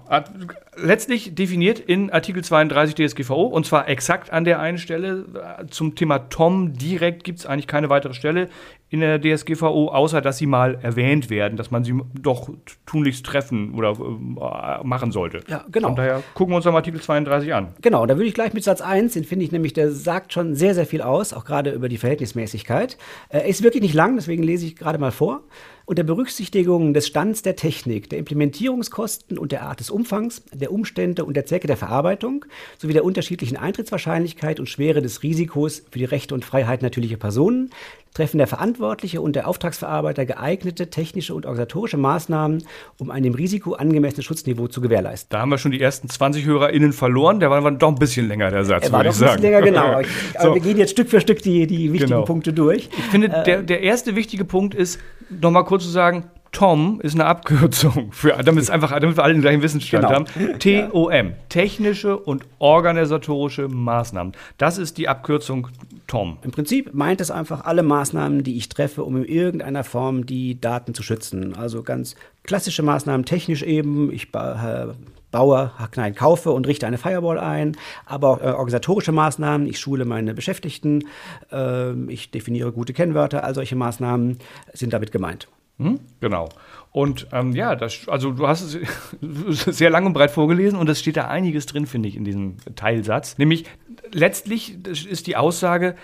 letztlich 0.76 1.34
definiert 1.34 1.78
in 1.78 2.10
Artikel 2.10 2.42
32 2.42 2.94
DSGVO 2.94 3.42
und 3.42 3.66
zwar 3.66 3.88
exakt 3.88 4.32
an 4.32 4.44
der 4.44 4.60
einen 4.60 4.78
Stelle. 4.78 5.26
Zum 5.70 5.94
Thema 5.94 6.30
Tom 6.30 6.72
direkt 6.72 7.24
gibt 7.24 7.40
es 7.40 7.46
eigentlich 7.46 7.66
keine 7.66 7.90
weitere 7.90 8.14
Stelle 8.14 8.48
in 8.88 9.00
der 9.00 9.20
DSGVO, 9.20 9.88
außer 9.88 10.20
dass 10.20 10.38
sie 10.38 10.46
mal 10.46 10.78
erwähnt 10.80 11.28
werden, 11.28 11.56
dass 11.56 11.72
man 11.72 11.82
sie 11.82 11.94
doch 12.20 12.50
tunlichst 12.86 13.26
treffen 13.26 13.74
oder 13.74 13.90
äh, 13.90 14.86
machen 14.86 15.10
sollte. 15.10 15.40
Ja, 15.48 15.64
genau. 15.72 15.88
Von 15.88 15.96
daher 15.96 16.22
gucken 16.34 16.52
wir 16.52 16.56
uns 16.56 16.64
dann 16.64 16.74
Artikel 16.74 17.00
32 17.00 17.52
an. 17.52 17.74
Genau, 17.82 18.06
da 18.06 18.16
würde 18.16 18.28
ich 18.28 18.34
gleich 18.34 18.54
mit 18.54 18.62
Satz 18.62 18.80
1, 18.80 19.14
den 19.14 19.24
finde 19.24 19.44
ich 19.44 19.50
nämlich, 19.50 19.72
der 19.72 19.90
sagt 19.90 20.32
schon 20.32 20.54
sehr, 20.54 20.74
sehr 20.74 20.86
viel 20.86 21.02
aus, 21.02 21.32
auch 21.32 21.44
gerade 21.44 21.72
über 21.72 21.88
die 21.88 21.98
Verhältnismäßigkeit. 21.98 22.96
Er 23.28 23.46
ist 23.46 23.64
wirklich 23.64 23.82
nicht 23.82 23.94
lang, 23.94 24.14
deswegen 24.16 24.44
lese 24.44 24.66
ich 24.66 24.76
gerade 24.76 24.98
mal 24.98 25.12
vor. 25.12 25.42
Unter 25.84 26.02
Berücksichtigung 26.02 26.94
des 26.94 27.06
Stands 27.06 27.42
der 27.42 27.54
Technik, 27.54 28.10
der 28.10 28.18
Implementierungskosten 28.18 29.38
und 29.38 29.52
der 29.52 29.62
Art 29.62 29.78
des 29.78 29.88
Umfangs, 29.88 30.42
der 30.52 30.72
Umstände 30.72 31.24
und 31.24 31.34
der 31.34 31.46
Zwecke 31.46 31.68
der 31.68 31.76
Verarbeitung 31.76 32.44
sowie 32.76 32.92
der 32.92 33.04
unterschiedlichen 33.04 33.56
Eintrittswahrscheinlichkeit 33.56 34.58
und 34.58 34.68
Schwere 34.68 35.00
des 35.00 35.22
Risikos 35.22 35.84
für 35.88 36.00
die 36.00 36.04
Rechte 36.04 36.34
und 36.34 36.44
Freiheit 36.44 36.82
natürlicher 36.82 37.18
Personen 37.18 37.70
treffen 38.16 38.38
der 38.38 38.46
Verantwortliche 38.46 39.20
und 39.20 39.36
der 39.36 39.46
Auftragsverarbeiter 39.46 40.24
geeignete 40.24 40.88
technische 40.88 41.34
und 41.34 41.44
organisatorische 41.44 41.98
Maßnahmen, 41.98 42.64
um 42.98 43.10
ein 43.10 43.22
dem 43.22 43.34
Risiko 43.34 43.74
angemessenes 43.74 44.24
Schutzniveau 44.24 44.68
zu 44.68 44.80
gewährleisten. 44.80 45.28
Da 45.30 45.40
haben 45.40 45.50
wir 45.50 45.58
schon 45.58 45.72
die 45.72 45.80
ersten 45.80 46.08
20 46.08 46.46
HörerInnen 46.46 46.94
verloren. 46.94 47.40
Der 47.40 47.50
war 47.50 47.70
doch 47.70 47.88
ein 47.88 47.96
bisschen 47.96 48.26
länger, 48.26 48.50
der 48.50 48.64
Satz, 48.64 48.86
er 48.86 48.92
war 48.92 49.00
würde 49.00 49.10
ich 49.10 49.16
sagen. 49.16 49.32
Ein 49.32 49.36
bisschen 49.42 49.52
länger, 49.52 49.66
genau. 49.66 50.00
Ich, 50.06 50.40
aber 50.40 50.54
wir 50.54 50.62
gehen 50.62 50.78
jetzt 50.78 50.90
Stück 50.92 51.08
für 51.08 51.20
Stück 51.20 51.42
die, 51.42 51.66
die 51.66 51.92
wichtigen 51.92 52.12
genau. 52.12 52.24
Punkte 52.24 52.52
durch. 52.52 52.88
Ich 52.96 53.04
finde, 53.04 53.28
äh, 53.28 53.44
der, 53.44 53.62
der 53.62 53.82
erste 53.82 54.16
wichtige 54.16 54.44
Punkt 54.44 54.74
ist, 54.74 54.98
nochmal 55.28 55.64
kurz 55.64 55.84
zu 55.84 55.90
sagen, 55.90 56.30
TOM 56.52 57.00
ist 57.02 57.14
eine 57.14 57.26
Abkürzung 57.26 58.12
für, 58.12 58.32
damit 58.42 58.62
es 58.62 58.70
einfach, 58.70 58.98
damit 58.98 59.16
wir 59.16 59.24
alle 59.24 59.34
den 59.34 59.42
gleichen 59.42 59.62
Wissensstand 59.62 60.06
genau. 60.06 60.14
haben. 60.14 60.58
TOM, 60.58 61.32
technische 61.48 62.16
und 62.16 62.44
organisatorische 62.58 63.68
Maßnahmen. 63.68 64.32
Das 64.58 64.78
ist 64.78 64.98
die 64.98 65.08
Abkürzung 65.08 65.68
TOM. 66.06 66.38
Im 66.42 66.52
Prinzip 66.52 66.94
meint 66.94 67.20
es 67.20 67.30
einfach 67.30 67.64
alle 67.64 67.82
Maßnahmen, 67.82 68.42
die 68.42 68.56
ich 68.56 68.68
treffe, 68.68 69.04
um 69.04 69.16
in 69.16 69.24
irgendeiner 69.24 69.84
Form 69.84 70.26
die 70.26 70.60
Daten 70.60 70.94
zu 70.94 71.02
schützen. 71.02 71.56
Also 71.56 71.82
ganz 71.82 72.16
klassische 72.44 72.82
Maßnahmen, 72.82 73.26
technisch 73.26 73.62
eben. 73.62 74.12
Ich 74.12 74.32
äh, 74.34 74.86
baue, 75.30 75.72
nein, 75.96 76.14
kaufe 76.14 76.52
und 76.52 76.66
richte 76.66 76.86
eine 76.86 76.98
Firewall 76.98 77.38
ein, 77.38 77.76
aber 78.06 78.28
auch 78.28 78.40
äh, 78.40 78.46
organisatorische 78.46 79.12
Maßnahmen. 79.12 79.66
Ich 79.66 79.78
schule 79.78 80.04
meine 80.04 80.32
Beschäftigten, 80.32 81.04
äh, 81.52 81.92
ich 82.10 82.30
definiere 82.30 82.72
gute 82.72 82.92
Kennwörter. 82.92 83.44
All 83.44 83.54
solche 83.54 83.76
Maßnahmen 83.76 84.38
sind 84.72 84.92
damit 84.92 85.12
gemeint. 85.12 85.48
Hm? 85.78 86.00
Genau. 86.20 86.48
Und 86.90 87.26
ähm, 87.32 87.52
ja, 87.54 87.76
das, 87.76 88.08
also 88.08 88.32
du 88.32 88.48
hast 88.48 88.62
es 88.62 88.78
sehr 89.76 89.90
lang 89.90 90.06
und 90.06 90.14
breit 90.14 90.30
vorgelesen 90.30 90.78
und 90.78 90.88
es 90.88 90.98
steht 90.98 91.18
da 91.18 91.28
einiges 91.28 91.66
drin, 91.66 91.86
finde 91.86 92.08
ich, 92.08 92.16
in 92.16 92.24
diesem 92.24 92.56
Teilsatz. 92.74 93.36
Nämlich 93.36 93.66
letztlich 94.12 94.86
ist 94.86 95.26
die 95.26 95.36
Aussage, 95.36 95.94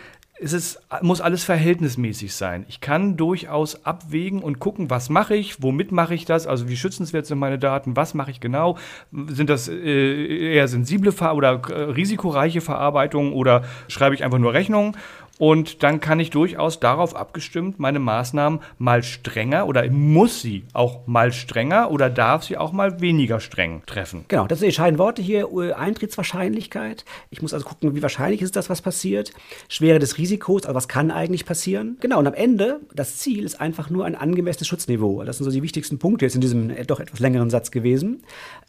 es 0.42 0.52
ist, 0.52 0.80
muss 1.02 1.20
alles 1.20 1.44
verhältnismäßig 1.44 2.34
sein. 2.34 2.64
Ich 2.68 2.80
kann 2.80 3.16
durchaus 3.16 3.86
abwägen 3.86 4.42
und 4.42 4.58
gucken, 4.58 4.90
was 4.90 5.08
mache 5.08 5.36
ich, 5.36 5.62
womit 5.62 5.92
mache 5.92 6.14
ich 6.14 6.24
das, 6.24 6.48
also 6.48 6.68
wie 6.68 6.76
schützenswert 6.76 7.26
sind 7.26 7.38
meine 7.38 7.60
Daten, 7.60 7.94
was 7.96 8.12
mache 8.14 8.32
ich 8.32 8.40
genau, 8.40 8.76
sind 9.12 9.48
das 9.48 9.68
äh, 9.68 10.54
eher 10.54 10.66
sensible 10.66 11.12
Ver 11.12 11.36
oder 11.36 11.62
äh, 11.70 11.82
risikoreiche 11.82 12.60
Verarbeitungen 12.60 13.32
oder 13.34 13.62
schreibe 13.86 14.16
ich 14.16 14.24
einfach 14.24 14.38
nur 14.38 14.52
Rechnungen 14.52 14.96
und 15.42 15.82
dann 15.82 15.98
kann 15.98 16.20
ich 16.20 16.30
durchaus 16.30 16.78
darauf 16.78 17.16
abgestimmt 17.16 17.80
meine 17.80 17.98
Maßnahmen 17.98 18.60
mal 18.78 19.02
strenger 19.02 19.66
oder 19.66 19.90
muss 19.90 20.40
sie 20.40 20.62
auch 20.72 21.08
mal 21.08 21.32
strenger 21.32 21.90
oder 21.90 22.10
darf 22.10 22.44
sie 22.44 22.56
auch 22.56 22.70
mal 22.70 23.00
weniger 23.00 23.40
streng 23.40 23.82
treffen. 23.84 24.24
Genau, 24.28 24.46
das 24.46 24.60
sind 24.60 24.66
die 24.66 24.68
entscheidenden 24.68 25.00
Worte 25.00 25.20
hier. 25.20 25.48
Eintrittswahrscheinlichkeit. 25.76 27.04
Ich 27.30 27.42
muss 27.42 27.52
also 27.52 27.66
gucken, 27.66 27.96
wie 27.96 28.02
wahrscheinlich 28.02 28.40
ist 28.40 28.54
das, 28.54 28.70
was 28.70 28.82
passiert. 28.82 29.32
Schwere 29.68 29.98
des 29.98 30.16
Risikos, 30.16 30.62
also 30.62 30.76
was 30.76 30.86
kann 30.86 31.10
eigentlich 31.10 31.44
passieren. 31.44 31.96
Genau, 31.98 32.20
und 32.20 32.28
am 32.28 32.34
Ende, 32.34 32.78
das 32.94 33.16
Ziel 33.16 33.42
ist 33.42 33.60
einfach 33.60 33.90
nur 33.90 34.04
ein 34.04 34.14
angemessenes 34.14 34.68
Schutzniveau. 34.68 35.24
Das 35.24 35.38
sind 35.38 35.44
so 35.44 35.50
die 35.50 35.64
wichtigsten 35.64 35.98
Punkte 35.98 36.24
jetzt 36.24 36.36
in 36.36 36.40
diesem 36.40 36.70
äh, 36.70 36.84
doch 36.84 37.00
etwas 37.00 37.18
längeren 37.18 37.50
Satz 37.50 37.72
gewesen. 37.72 38.22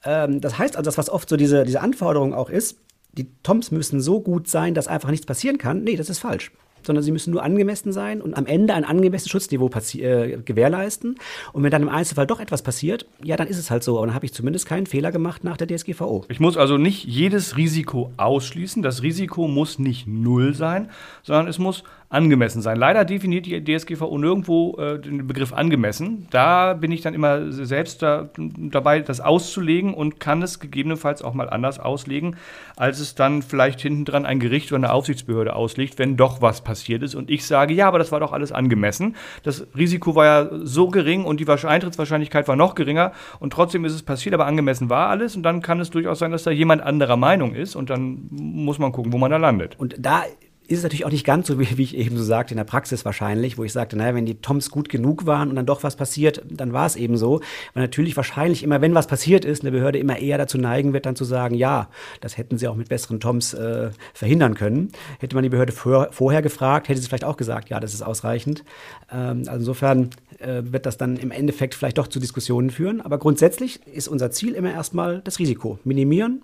Ähm, 0.04 0.42
das 0.42 0.58
heißt 0.58 0.76
also, 0.76 0.88
das, 0.88 0.98
was 0.98 1.12
oft 1.12 1.30
so 1.30 1.38
diese, 1.38 1.66
diese 1.66 1.82
Anforderung 1.82 2.34
auch 2.34 2.50
ist, 2.50 2.80
die 3.14 3.28
Toms 3.44 3.72
müssen 3.72 4.02
so 4.02 4.22
gut 4.22 4.48
sein, 4.48 4.74
dass 4.74 4.88
einfach 4.88 5.10
nichts 5.10 5.26
passieren 5.26 5.58
kann. 5.58 5.84
Nee, 5.84 5.96
das 5.96 6.10
ist 6.10 6.20
falsch 6.20 6.52
sondern 6.86 7.04
sie 7.04 7.12
müssen 7.12 7.32
nur 7.32 7.44
angemessen 7.44 7.92
sein 7.92 8.22
und 8.22 8.36
am 8.36 8.46
Ende 8.46 8.74
ein 8.74 8.86
angemessenes 8.86 9.32
Schutzniveau 9.32 9.70
äh, 9.70 10.38
gewährleisten. 10.44 11.16
Und 11.54 11.64
wenn 11.64 11.72
dann 11.72 11.84
im 11.84 11.90
Einzelfall 11.90 12.28
doch 12.28 12.40
etwas 12.40 12.62
passiert, 12.62 13.06
ja, 13.24 13.36
dann 13.36 13.48
ist 13.48 13.58
es 13.58 13.72
halt 13.72 13.84
so. 13.84 13.98
Aber 13.98 14.08
dann 14.08 14.16
habe 14.16 14.26
ich 14.26 14.34
zumindest 14.34 14.66
keinen 14.66 14.86
Fehler 14.86 15.12
gemacht 15.12 15.44
nach 15.44 15.58
der 15.58 15.68
DSGVO. 15.68 16.26
Ich 16.30 16.40
muss 16.40 16.58
also 16.58 16.78
nicht 16.78 17.06
jedes 17.06 17.58
Risiko 17.58 18.12
ausschließen. 18.18 18.82
Das 18.84 19.02
Risiko 19.02 19.48
muss 19.48 19.80
nicht 19.80 20.08
null 20.08 20.54
sein, 20.54 20.90
sondern 21.24 21.48
es 21.48 21.60
muss 21.60 21.84
angemessen 22.14 22.62
sein. 22.62 22.78
Leider 22.78 23.06
definiert 23.06 23.48
die 23.48 23.64
DSGVO 23.64 24.18
nirgendwo 24.18 24.78
äh, 24.78 25.00
den 25.00 25.26
Begriff 25.26 25.52
angemessen. 25.52 26.28
Da 26.30 26.74
bin 26.74 26.92
ich 26.92 27.02
dann 27.02 27.16
immer 27.16 27.52
selbst 27.52 28.04
da, 28.04 28.30
dabei, 28.38 29.00
das 29.00 29.20
auszulegen 29.20 29.94
und 29.96 30.20
kann 30.20 30.44
es 30.44 30.60
gegebenenfalls 30.60 31.24
auch 31.24 31.34
mal 31.34 31.50
anders 31.50 31.80
auslegen, 31.80 32.36
als 32.76 33.00
es 33.00 33.16
dann 33.16 33.42
vielleicht 33.42 33.82
hinten 33.82 34.06
dran 34.06 34.26
ein 34.28 34.40
Gericht 34.40 34.72
oder 34.72 34.78
eine 34.78 34.94
Aufsichtsbehörde 34.94 35.56
auslegt, 35.56 35.98
wenn 35.98 36.16
doch 36.16 36.42
was 36.42 36.62
passiert 36.62 37.02
ist 37.02 37.16
und 37.16 37.32
ich 37.32 37.48
sage, 37.48 37.74
ja, 37.74 37.88
aber 37.88 37.98
das 37.98 38.12
war 38.12 38.20
doch 38.20 38.32
alles 38.32 38.52
angemessen. 38.52 39.16
Das 39.42 39.66
Risiko 39.76 40.16
war 40.16 40.26
ja 40.26 40.50
so 40.62 40.90
gering 40.90 41.26
und 41.26 41.40
die 41.40 41.48
Eintrittswahrscheinlichkeit 41.48 42.48
war 42.48 42.56
noch 42.56 42.76
geringer 42.76 43.12
und 43.40 43.54
trotzdem 43.54 43.86
ist 43.86 43.94
es 43.94 44.04
passiert, 44.04 44.36
aber 44.36 44.46
angemessen 44.46 44.90
war 44.90 45.10
alles 45.10 45.36
und 45.36 45.44
dann 45.44 45.62
kann 45.64 45.80
es 45.80 45.90
durchaus 45.90 46.20
sein, 46.20 46.32
dass 46.32 46.44
da 46.44 46.52
jemand 46.52 46.84
anderer 46.84 47.18
Meinung 47.18 47.56
ist 47.56 47.76
und 47.76 47.90
dann 47.90 48.28
muss 48.30 48.78
man 48.78 48.92
gucken, 48.92 49.14
wo 49.14 49.18
man 49.18 49.32
da 49.32 49.38
landet. 49.38 49.80
Und 49.80 49.96
da 49.98 50.24
ist 50.68 50.78
es 50.78 50.84
natürlich 50.84 51.06
auch 51.06 51.12
nicht 51.12 51.26
ganz 51.26 51.48
so, 51.48 51.60
wie, 51.60 51.78
wie, 51.78 51.84
ich 51.84 51.98
eben 51.98 52.18
so 52.18 52.24
sagte, 52.24 52.54
in 52.54 52.58
der 52.58 52.64
Praxis 52.64 53.04
wahrscheinlich, 53.04 53.58
wo 53.58 53.64
ich 53.64 53.74
sagte, 53.74 53.98
naja, 53.98 54.16
wenn 54.16 54.26
die 54.26 54.36
Toms 54.36 54.72
gut 54.72 54.88
genug 54.88 55.26
waren 55.26 55.50
und 55.50 55.56
dann 55.56 55.66
doch 55.66 55.84
was 55.84 55.96
passiert, 55.96 56.42
dann 56.50 56.72
war 56.72 56.86
es 56.86 56.96
eben 56.96 57.18
so. 57.18 57.42
Weil 57.74 57.84
natürlich 57.84 58.16
wahrscheinlich 58.16 58.64
immer, 58.64 58.80
wenn 58.82 58.96
was 58.96 59.08
passiert 59.08 59.44
ist, 59.44 59.62
eine 59.62 59.72
Behörde 59.72 60.00
immer 60.00 60.20
eher 60.20 60.38
dazu 60.38 60.58
neigen 60.58 60.94
wird, 60.94 61.06
dann 61.06 61.16
zu 61.16 61.26
sagen, 61.26 61.56
ja, 61.56 61.90
das 62.22 62.38
hätten 62.38 62.58
sie 62.58 62.68
auch 62.68 62.76
mit 62.76 62.90
besseren 62.90 63.20
Toms 63.20 63.54
äh, 63.54 63.90
verhindern 64.14 64.56
können. 64.56 64.92
Hätte 65.20 65.36
man 65.36 65.44
die 65.44 65.50
Behörde 65.50 65.74
vor, 65.74 66.10
vorher 66.12 66.42
gefragt, 66.42 66.88
hätte 66.88 67.02
sie 67.02 67.08
vielleicht 67.08 67.26
auch 67.26 67.38
gesagt, 67.38 67.70
ja, 67.70 67.80
das 67.80 67.94
ist 67.94 68.02
ausreichend. 68.02 68.64
Ähm, 69.12 69.44
also 69.48 69.60
insofern 69.60 70.12
äh, 70.40 70.62
wird 70.64 70.86
das 70.86 70.98
dann 70.98 71.18
im 71.18 71.32
Endeffekt 71.32 71.76
vielleicht 71.76 71.98
doch 71.98 72.08
zu 72.08 72.20
Diskussionen 72.20 72.70
führen. 72.70 73.02
Aber 73.02 73.18
grundsätzlich 73.18 73.86
ist 73.88 74.08
unser 74.08 74.32
Ziel 74.32 74.54
immer 74.54 74.72
erstmal 74.72 75.22
das 75.24 75.40
Risiko 75.40 75.80
minimieren, 75.84 76.44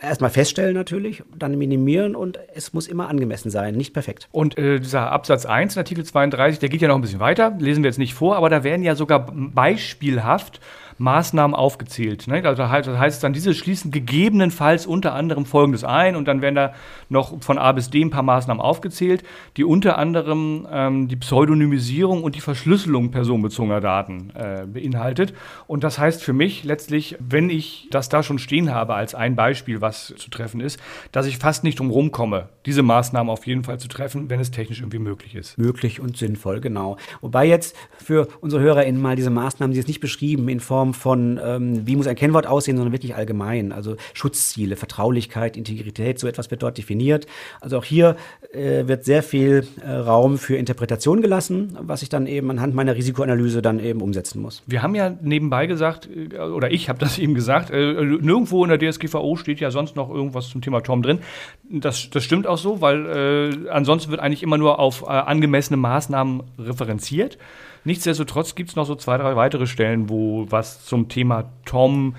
erstmal 0.00 0.30
feststellen 0.30 0.74
natürlich, 0.74 1.22
dann 1.36 1.56
minimieren 1.56 2.14
und 2.14 2.38
es 2.54 2.72
muss 2.72 2.86
immer 2.86 3.08
angemessen 3.08 3.50
sein, 3.50 3.59
nicht 3.72 3.92
perfekt. 3.92 4.28
Und 4.32 4.58
äh, 4.58 4.80
dieser 4.80 5.10
Absatz 5.12 5.46
1 5.46 5.76
in 5.76 5.80
Artikel 5.80 6.04
32, 6.04 6.58
der 6.58 6.68
geht 6.68 6.80
ja 6.80 6.88
noch 6.88 6.96
ein 6.96 7.00
bisschen 7.00 7.20
weiter, 7.20 7.54
lesen 7.58 7.82
wir 7.82 7.88
jetzt 7.88 7.98
nicht 7.98 8.14
vor, 8.14 8.36
aber 8.36 8.50
da 8.50 8.64
werden 8.64 8.82
ja 8.82 8.94
sogar 8.94 9.30
beispielhaft 9.32 10.60
Maßnahmen 11.00 11.56
aufgezählt. 11.56 12.26
Ne? 12.28 12.42
Also 12.44 12.62
das 12.62 12.70
heißt 12.70 13.24
dann, 13.24 13.32
diese 13.32 13.54
schließen 13.54 13.90
gegebenenfalls 13.90 14.86
unter 14.86 15.14
anderem 15.14 15.46
Folgendes 15.46 15.82
ein 15.82 16.14
und 16.14 16.28
dann 16.28 16.42
werden 16.42 16.56
da 16.56 16.74
noch 17.08 17.42
von 17.42 17.56
A 17.56 17.72
bis 17.72 17.88
D 17.88 18.02
ein 18.02 18.10
paar 18.10 18.22
Maßnahmen 18.22 18.60
aufgezählt, 18.60 19.22
die 19.56 19.64
unter 19.64 19.96
anderem 19.96 20.68
ähm, 20.70 21.08
die 21.08 21.16
Pseudonymisierung 21.16 22.22
und 22.22 22.36
die 22.36 22.42
Verschlüsselung 22.42 23.10
personenbezogener 23.10 23.80
Daten 23.80 24.30
äh, 24.34 24.66
beinhaltet. 24.66 25.32
Und 25.66 25.84
das 25.84 25.98
heißt 25.98 26.22
für 26.22 26.34
mich 26.34 26.64
letztlich, 26.64 27.16
wenn 27.18 27.48
ich 27.48 27.88
das 27.90 28.10
da 28.10 28.22
schon 28.22 28.38
stehen 28.38 28.74
habe 28.74 28.94
als 28.94 29.14
ein 29.14 29.36
Beispiel, 29.36 29.80
was 29.80 30.14
zu 30.18 30.28
treffen 30.28 30.60
ist, 30.60 30.78
dass 31.12 31.24
ich 31.24 31.38
fast 31.38 31.64
nicht 31.64 31.78
drum 31.78 31.90
rumkomme, 31.90 32.50
diese 32.66 32.82
Maßnahmen 32.82 33.30
auf 33.30 33.46
jeden 33.46 33.64
Fall 33.64 33.80
zu 33.80 33.88
treffen, 33.88 34.28
wenn 34.28 34.38
es 34.38 34.50
technisch 34.50 34.80
irgendwie 34.80 34.98
möglich 34.98 35.34
ist. 35.34 35.56
Möglich 35.56 35.98
und 35.98 36.18
sinnvoll, 36.18 36.60
genau. 36.60 36.98
Wobei 37.22 37.46
jetzt 37.46 37.74
für 37.96 38.28
unsere 38.42 38.60
HörerInnen 38.62 39.00
mal 39.00 39.16
diese 39.16 39.30
Maßnahmen, 39.30 39.72
die 39.72 39.78
jetzt 39.78 39.88
nicht 39.88 40.00
beschrieben 40.00 40.46
in 40.50 40.60
Form 40.60 40.89
Form 40.94 41.10
von, 41.10 41.40
ähm, 41.42 41.86
wie 41.86 41.96
muss 41.96 42.06
ein 42.06 42.14
Kennwort 42.14 42.46
aussehen, 42.46 42.76
sondern 42.76 42.92
wirklich 42.92 43.16
allgemein. 43.16 43.72
Also 43.72 43.96
Schutzziele, 44.14 44.76
Vertraulichkeit, 44.76 45.56
Integrität, 45.56 46.20
so 46.20 46.28
etwas 46.28 46.50
wird 46.50 46.62
dort 46.62 46.78
definiert. 46.78 47.26
Also 47.60 47.78
auch 47.78 47.84
hier 47.84 48.16
äh, 48.52 48.86
wird 48.86 49.04
sehr 49.04 49.24
viel 49.24 49.66
äh, 49.84 49.90
Raum 49.90 50.38
für 50.38 50.56
Interpretation 50.56 51.20
gelassen, 51.20 51.76
was 51.80 52.02
ich 52.02 52.08
dann 52.08 52.26
eben 52.26 52.50
anhand 52.50 52.74
meiner 52.74 52.94
Risikoanalyse 52.94 53.60
dann 53.60 53.80
eben 53.80 54.00
umsetzen 54.00 54.40
muss. 54.40 54.62
Wir 54.66 54.82
haben 54.82 54.94
ja 54.94 55.10
nebenbei 55.20 55.66
gesagt, 55.66 56.08
äh, 56.08 56.38
oder 56.38 56.70
ich 56.70 56.88
habe 56.88 56.98
das 56.98 57.18
eben 57.24 57.34
gesagt, 57.34 57.70
äh, 57.70 58.04
nirgendwo 58.04 58.64
in 58.64 58.70
der 58.70 58.78
DSGVO 58.78 59.36
steht 59.36 59.58
ja 59.58 59.70
sonst 59.72 59.96
noch 59.96 60.10
irgendwas 60.10 60.48
zum 60.48 60.62
Thema 60.62 60.80
Tom 60.80 61.02
drin. 61.02 61.18
Das, 61.68 62.08
das 62.10 62.24
stimmt 62.24 62.46
auch 62.46 62.58
so, 62.58 62.80
weil 62.80 63.06
äh, 63.66 63.68
ansonsten 63.70 64.12
wird 64.12 64.20
eigentlich 64.20 64.44
immer 64.44 64.58
nur 64.58 64.78
auf 64.78 65.02
äh, 65.02 65.06
angemessene 65.06 65.76
Maßnahmen 65.76 66.42
referenziert. 66.58 67.36
Nichtsdestotrotz 67.84 68.54
gibt 68.54 68.70
es 68.70 68.76
noch 68.76 68.86
so 68.86 68.94
zwei, 68.94 69.16
drei 69.16 69.36
weitere 69.36 69.66
Stellen, 69.66 70.08
wo 70.08 70.46
was 70.50 70.84
zum 70.84 71.08
Thema 71.08 71.50
Tom 71.64 72.14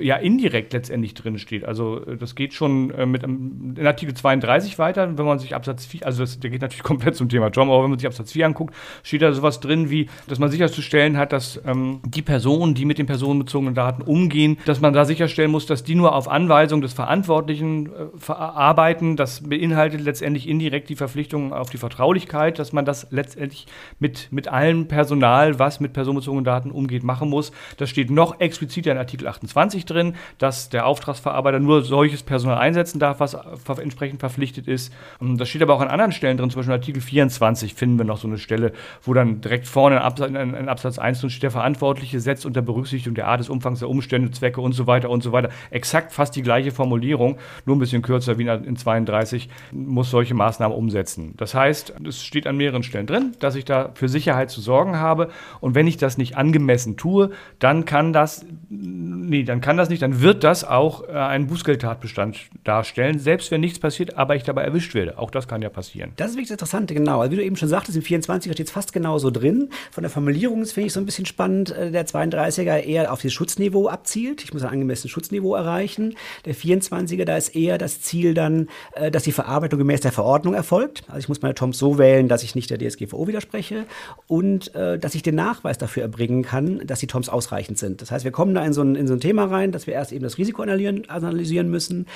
ja 0.00 0.16
indirekt 0.16 0.72
letztendlich 0.72 1.14
drin 1.14 1.38
steht. 1.38 1.64
Also 1.64 2.04
äh, 2.06 2.16
das 2.16 2.34
geht 2.34 2.54
schon 2.54 2.90
äh, 2.90 3.06
mit 3.06 3.22
ähm, 3.22 3.74
in 3.76 3.86
Artikel 3.86 4.14
32 4.14 4.78
weiter, 4.78 5.18
wenn 5.18 5.26
man 5.26 5.38
sich 5.38 5.54
Absatz 5.54 5.84
4, 5.86 6.06
also 6.06 6.22
das, 6.22 6.40
der 6.40 6.50
geht 6.50 6.62
natürlich 6.62 6.82
komplett 6.82 7.16
zum 7.16 7.28
Thema 7.28 7.50
Tom, 7.50 7.70
aber 7.70 7.82
wenn 7.82 7.90
man 7.90 7.98
sich 7.98 8.06
Absatz 8.06 8.32
4 8.32 8.46
anguckt, 8.46 8.74
steht 9.02 9.22
da 9.22 9.32
sowas 9.32 9.60
drin 9.60 9.90
wie, 9.90 10.08
dass 10.26 10.38
man 10.38 10.50
sicherzustellen 10.50 11.16
hat, 11.16 11.32
dass 11.32 11.60
ähm, 11.66 12.00
die 12.06 12.22
Personen, 12.22 12.74
die 12.74 12.84
mit 12.84 12.98
den 12.98 13.06
personenbezogenen 13.06 13.74
Daten 13.74 14.02
umgehen, 14.02 14.58
dass 14.64 14.80
man 14.80 14.92
da 14.92 15.04
sicherstellen 15.04 15.50
muss, 15.50 15.66
dass 15.66 15.84
die 15.84 15.94
nur 15.94 16.14
auf 16.14 16.28
Anweisung 16.28 16.80
des 16.80 16.94
Verantwortlichen 16.94 17.86
äh, 17.86 17.90
verarbeiten. 18.16 19.16
Das 19.16 19.48
beinhaltet 19.48 20.00
letztendlich 20.00 20.48
indirekt 20.48 20.88
die 20.88 20.96
Verpflichtung 20.96 21.52
auf 21.52 21.70
die 21.70 21.78
Vertraulichkeit, 21.78 22.58
dass 22.58 22.72
man 22.72 22.84
das 22.84 23.08
letztendlich 23.10 23.66
mit, 23.98 24.28
mit 24.30 24.48
allem 24.48 24.88
Personal, 24.88 25.58
was 25.58 25.80
mit 25.80 25.92
personenbezogenen 25.92 26.44
Daten 26.44 26.70
umgeht, 26.70 27.02
machen 27.02 27.28
muss. 27.28 27.52
Das 27.76 27.90
steht 27.90 28.10
noch 28.10 28.40
expliziter 28.40 28.92
in 28.92 28.98
Artikel 28.98 29.26
28 29.26 29.57
20 29.58 29.86
drin, 29.86 30.14
dass 30.38 30.68
der 30.68 30.86
Auftragsverarbeiter 30.86 31.58
nur 31.58 31.82
solches 31.82 32.22
Personal 32.22 32.58
einsetzen 32.58 33.00
darf, 33.00 33.18
was 33.18 33.34
entsprechend 33.78 34.20
verpflichtet 34.20 34.68
ist. 34.68 34.94
Das 35.20 35.48
steht 35.48 35.62
aber 35.62 35.74
auch 35.74 35.80
an 35.80 35.88
anderen 35.88 36.12
Stellen 36.12 36.36
drin, 36.36 36.48
zum 36.48 36.60
Beispiel 36.60 36.74
in 36.74 36.80
Artikel 36.80 37.02
24 37.02 37.74
finden 37.74 37.98
wir 37.98 38.04
noch 38.04 38.18
so 38.18 38.28
eine 38.28 38.38
Stelle, 38.38 38.72
wo 39.02 39.14
dann 39.14 39.40
direkt 39.40 39.66
vorne 39.66 39.96
in 39.96 40.02
Absatz, 40.02 40.30
in 40.30 40.68
Absatz 40.68 41.00
1 41.00 41.20
drin 41.20 41.30
steht, 41.30 41.42
der 41.42 41.50
Verantwortliche 41.50 42.20
setzt 42.20 42.46
unter 42.46 42.62
Berücksichtigung 42.62 43.16
der 43.16 43.26
Art 43.26 43.40
des 43.40 43.48
Umfangs 43.48 43.80
der 43.80 43.88
Umstände, 43.88 44.30
Zwecke 44.30 44.60
und 44.60 44.74
so 44.74 44.86
weiter 44.86 45.10
und 45.10 45.24
so 45.24 45.32
weiter. 45.32 45.48
Exakt 45.70 46.12
fast 46.12 46.36
die 46.36 46.42
gleiche 46.42 46.70
Formulierung, 46.70 47.38
nur 47.66 47.74
ein 47.74 47.80
bisschen 47.80 48.02
kürzer 48.02 48.38
wie 48.38 48.46
in 48.46 48.76
32, 48.76 49.48
muss 49.72 50.10
solche 50.10 50.34
Maßnahmen 50.34 50.76
umsetzen. 50.76 51.34
Das 51.36 51.54
heißt, 51.54 51.94
es 52.06 52.22
steht 52.22 52.46
an 52.46 52.56
mehreren 52.56 52.84
Stellen 52.84 53.08
drin, 53.08 53.32
dass 53.40 53.56
ich 53.56 53.64
da 53.64 53.90
für 53.94 54.08
Sicherheit 54.08 54.50
zu 54.50 54.60
sorgen 54.60 54.98
habe. 55.00 55.30
Und 55.60 55.74
wenn 55.74 55.88
ich 55.88 55.96
das 55.96 56.16
nicht 56.16 56.36
angemessen 56.36 56.96
tue, 56.96 57.30
dann 57.58 57.84
kann 57.86 58.12
das, 58.12 58.46
nee, 58.68 59.42
dann 59.48 59.60
kann 59.62 59.78
das 59.78 59.88
nicht, 59.88 60.02
dann 60.02 60.20
wird 60.20 60.44
das 60.44 60.62
auch 60.62 61.08
äh, 61.08 61.12
einen 61.12 61.46
Bußgeldtatbestand 61.46 62.38
darstellen, 62.64 63.18
selbst 63.18 63.50
wenn 63.50 63.62
nichts 63.62 63.78
passiert, 63.78 64.16
aber 64.16 64.36
ich 64.36 64.42
dabei 64.42 64.62
erwischt 64.62 64.94
werde. 64.94 65.18
Auch 65.18 65.30
das 65.30 65.48
kann 65.48 65.62
ja 65.62 65.70
passieren. 65.70 66.12
Das 66.16 66.30
ist 66.30 66.36
wirklich 66.36 66.50
interessant, 66.50 66.90
genau. 66.90 67.20
Also 67.20 67.32
wie 67.32 67.36
du 67.36 67.44
eben 67.44 67.56
schon 67.56 67.68
sagtest, 67.68 67.96
im 67.96 68.02
24er 68.02 68.52
steht 68.52 68.66
es 68.66 68.70
fast 68.70 68.92
genauso 68.92 69.30
drin. 69.30 69.70
Von 69.90 70.02
der 70.02 70.10
Formulierung 70.10 70.66
finde 70.66 70.88
ich 70.88 70.92
so 70.92 71.00
ein 71.00 71.06
bisschen 71.06 71.24
spannend, 71.24 71.70
äh, 71.70 71.90
der 71.90 72.06
32er 72.06 72.78
eher 72.80 73.10
auf 73.12 73.22
das 73.22 73.32
Schutzniveau 73.32 73.88
abzielt. 73.88 74.44
Ich 74.44 74.52
muss 74.52 74.62
ein 74.62 74.68
angemessenes 74.68 75.10
Schutzniveau 75.10 75.54
erreichen. 75.54 76.14
Der 76.44 76.54
24er, 76.54 77.24
da 77.24 77.36
ist 77.36 77.56
eher 77.56 77.78
das 77.78 78.02
Ziel 78.02 78.34
dann, 78.34 78.68
äh, 78.94 79.10
dass 79.10 79.22
die 79.22 79.32
Verarbeitung 79.32 79.78
gemäß 79.78 80.02
der 80.02 80.12
Verordnung 80.12 80.52
erfolgt. 80.52 81.04
Also 81.08 81.20
ich 81.20 81.28
muss 81.28 81.40
meine 81.40 81.54
Toms 81.54 81.78
so 81.78 81.96
wählen, 81.96 82.28
dass 82.28 82.42
ich 82.42 82.54
nicht 82.54 82.70
der 82.70 82.78
DSGVO 82.78 83.26
widerspreche 83.26 83.84
und 84.26 84.72
dass 84.74 85.14
ich 85.14 85.22
den 85.22 85.34
Nachweis 85.34 85.78
dafür 85.78 86.02
erbringen 86.02 86.42
kann, 86.42 86.86
dass 86.86 87.00
die 87.00 87.06
Toms 87.06 87.28
ausreichend 87.28 87.78
sind. 87.78 88.02
Das 88.02 88.10
heißt, 88.10 88.24
wir 88.24 88.32
kommen 88.32 88.54
da 88.54 88.64
in 88.64 88.72
so 88.72 88.82
ein, 88.82 88.94
in 88.94 89.06
so 89.06 89.14
ein 89.14 89.20
Thema 89.20 89.37
rein, 89.46 89.72
dass 89.72 89.86
wir 89.86 89.94
erst 89.94 90.12
eben 90.12 90.22
das 90.22 90.38
Risiko 90.38 90.62
analysieren 90.62 91.70
müssen, 91.70 92.06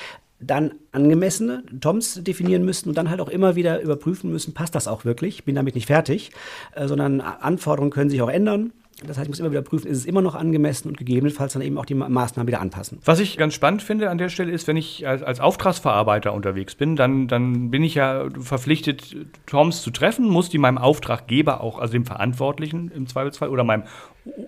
dann 0.42 0.72
angemessene 0.90 1.62
TOMs 1.80 2.22
definieren 2.22 2.64
müssen 2.64 2.88
und 2.88 2.98
dann 2.98 3.10
halt 3.10 3.20
auch 3.20 3.28
immer 3.28 3.54
wieder 3.54 3.80
überprüfen 3.80 4.30
müssen, 4.30 4.54
passt 4.54 4.74
das 4.74 4.88
auch 4.88 5.04
wirklich? 5.04 5.36
Ich 5.36 5.44
bin 5.44 5.54
damit 5.54 5.74
nicht 5.74 5.86
fertig, 5.86 6.32
äh, 6.74 6.86
sondern 6.86 7.20
Anforderungen 7.20 7.90
können 7.90 8.10
sich 8.10 8.20
auch 8.22 8.30
ändern. 8.30 8.72
Das 9.06 9.16
heißt, 9.16 9.24
ich 9.24 9.30
muss 9.30 9.40
immer 9.40 9.50
wieder 9.50 9.62
prüfen, 9.62 9.88
ist 9.88 9.98
es 9.98 10.04
immer 10.04 10.22
noch 10.22 10.34
angemessen 10.34 10.88
und 10.88 10.96
gegebenenfalls 10.96 11.54
dann 11.54 11.62
eben 11.62 11.76
auch 11.78 11.86
die 11.86 11.94
Maßnahmen 11.94 12.46
wieder 12.46 12.60
anpassen. 12.60 12.98
Was 13.04 13.18
ich 13.18 13.36
ganz 13.36 13.54
spannend 13.54 13.82
finde 13.82 14.10
an 14.10 14.18
der 14.18 14.28
Stelle 14.28 14.52
ist, 14.52 14.68
wenn 14.68 14.76
ich 14.76 15.06
als, 15.06 15.22
als 15.22 15.40
Auftragsverarbeiter 15.40 16.32
unterwegs 16.32 16.74
bin, 16.74 16.94
dann, 16.94 17.26
dann 17.26 17.70
bin 17.70 17.82
ich 17.82 17.94
ja 17.94 18.28
verpflichtet, 18.38 19.16
Toms 19.46 19.82
zu 19.82 19.90
treffen, 19.90 20.28
muss 20.28 20.50
die 20.50 20.58
meinem 20.58 20.78
Auftraggeber 20.78 21.62
auch, 21.62 21.78
also 21.78 21.92
dem 21.92 22.04
Verantwortlichen 22.04 22.92
im 22.94 23.06
Zweifelsfall 23.06 23.48
oder 23.48 23.64
meinem 23.64 23.84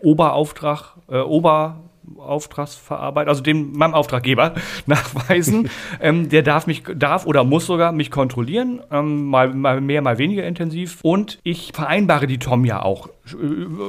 Oberauftrag, 0.02 0.98
äh, 1.08 1.18
Ober 1.18 1.80
Auftragsverarbeiter, 2.18 3.28
also 3.28 3.42
dem 3.42 3.72
meinem 3.72 3.94
Auftraggeber 3.94 4.54
nachweisen. 4.86 5.70
ähm, 6.00 6.28
der 6.28 6.42
darf 6.42 6.66
mich, 6.66 6.82
darf 6.94 7.26
oder 7.26 7.44
muss 7.44 7.66
sogar 7.66 7.92
mich 7.92 8.10
kontrollieren, 8.10 8.80
ähm, 8.90 9.26
mal, 9.26 9.52
mal 9.54 9.80
mehr, 9.80 10.02
mal 10.02 10.18
weniger 10.18 10.46
intensiv. 10.46 10.98
Und 11.02 11.38
ich 11.42 11.72
vereinbare 11.74 12.26
die 12.26 12.38
Tom 12.38 12.64
ja 12.64 12.82
auch 12.82 13.08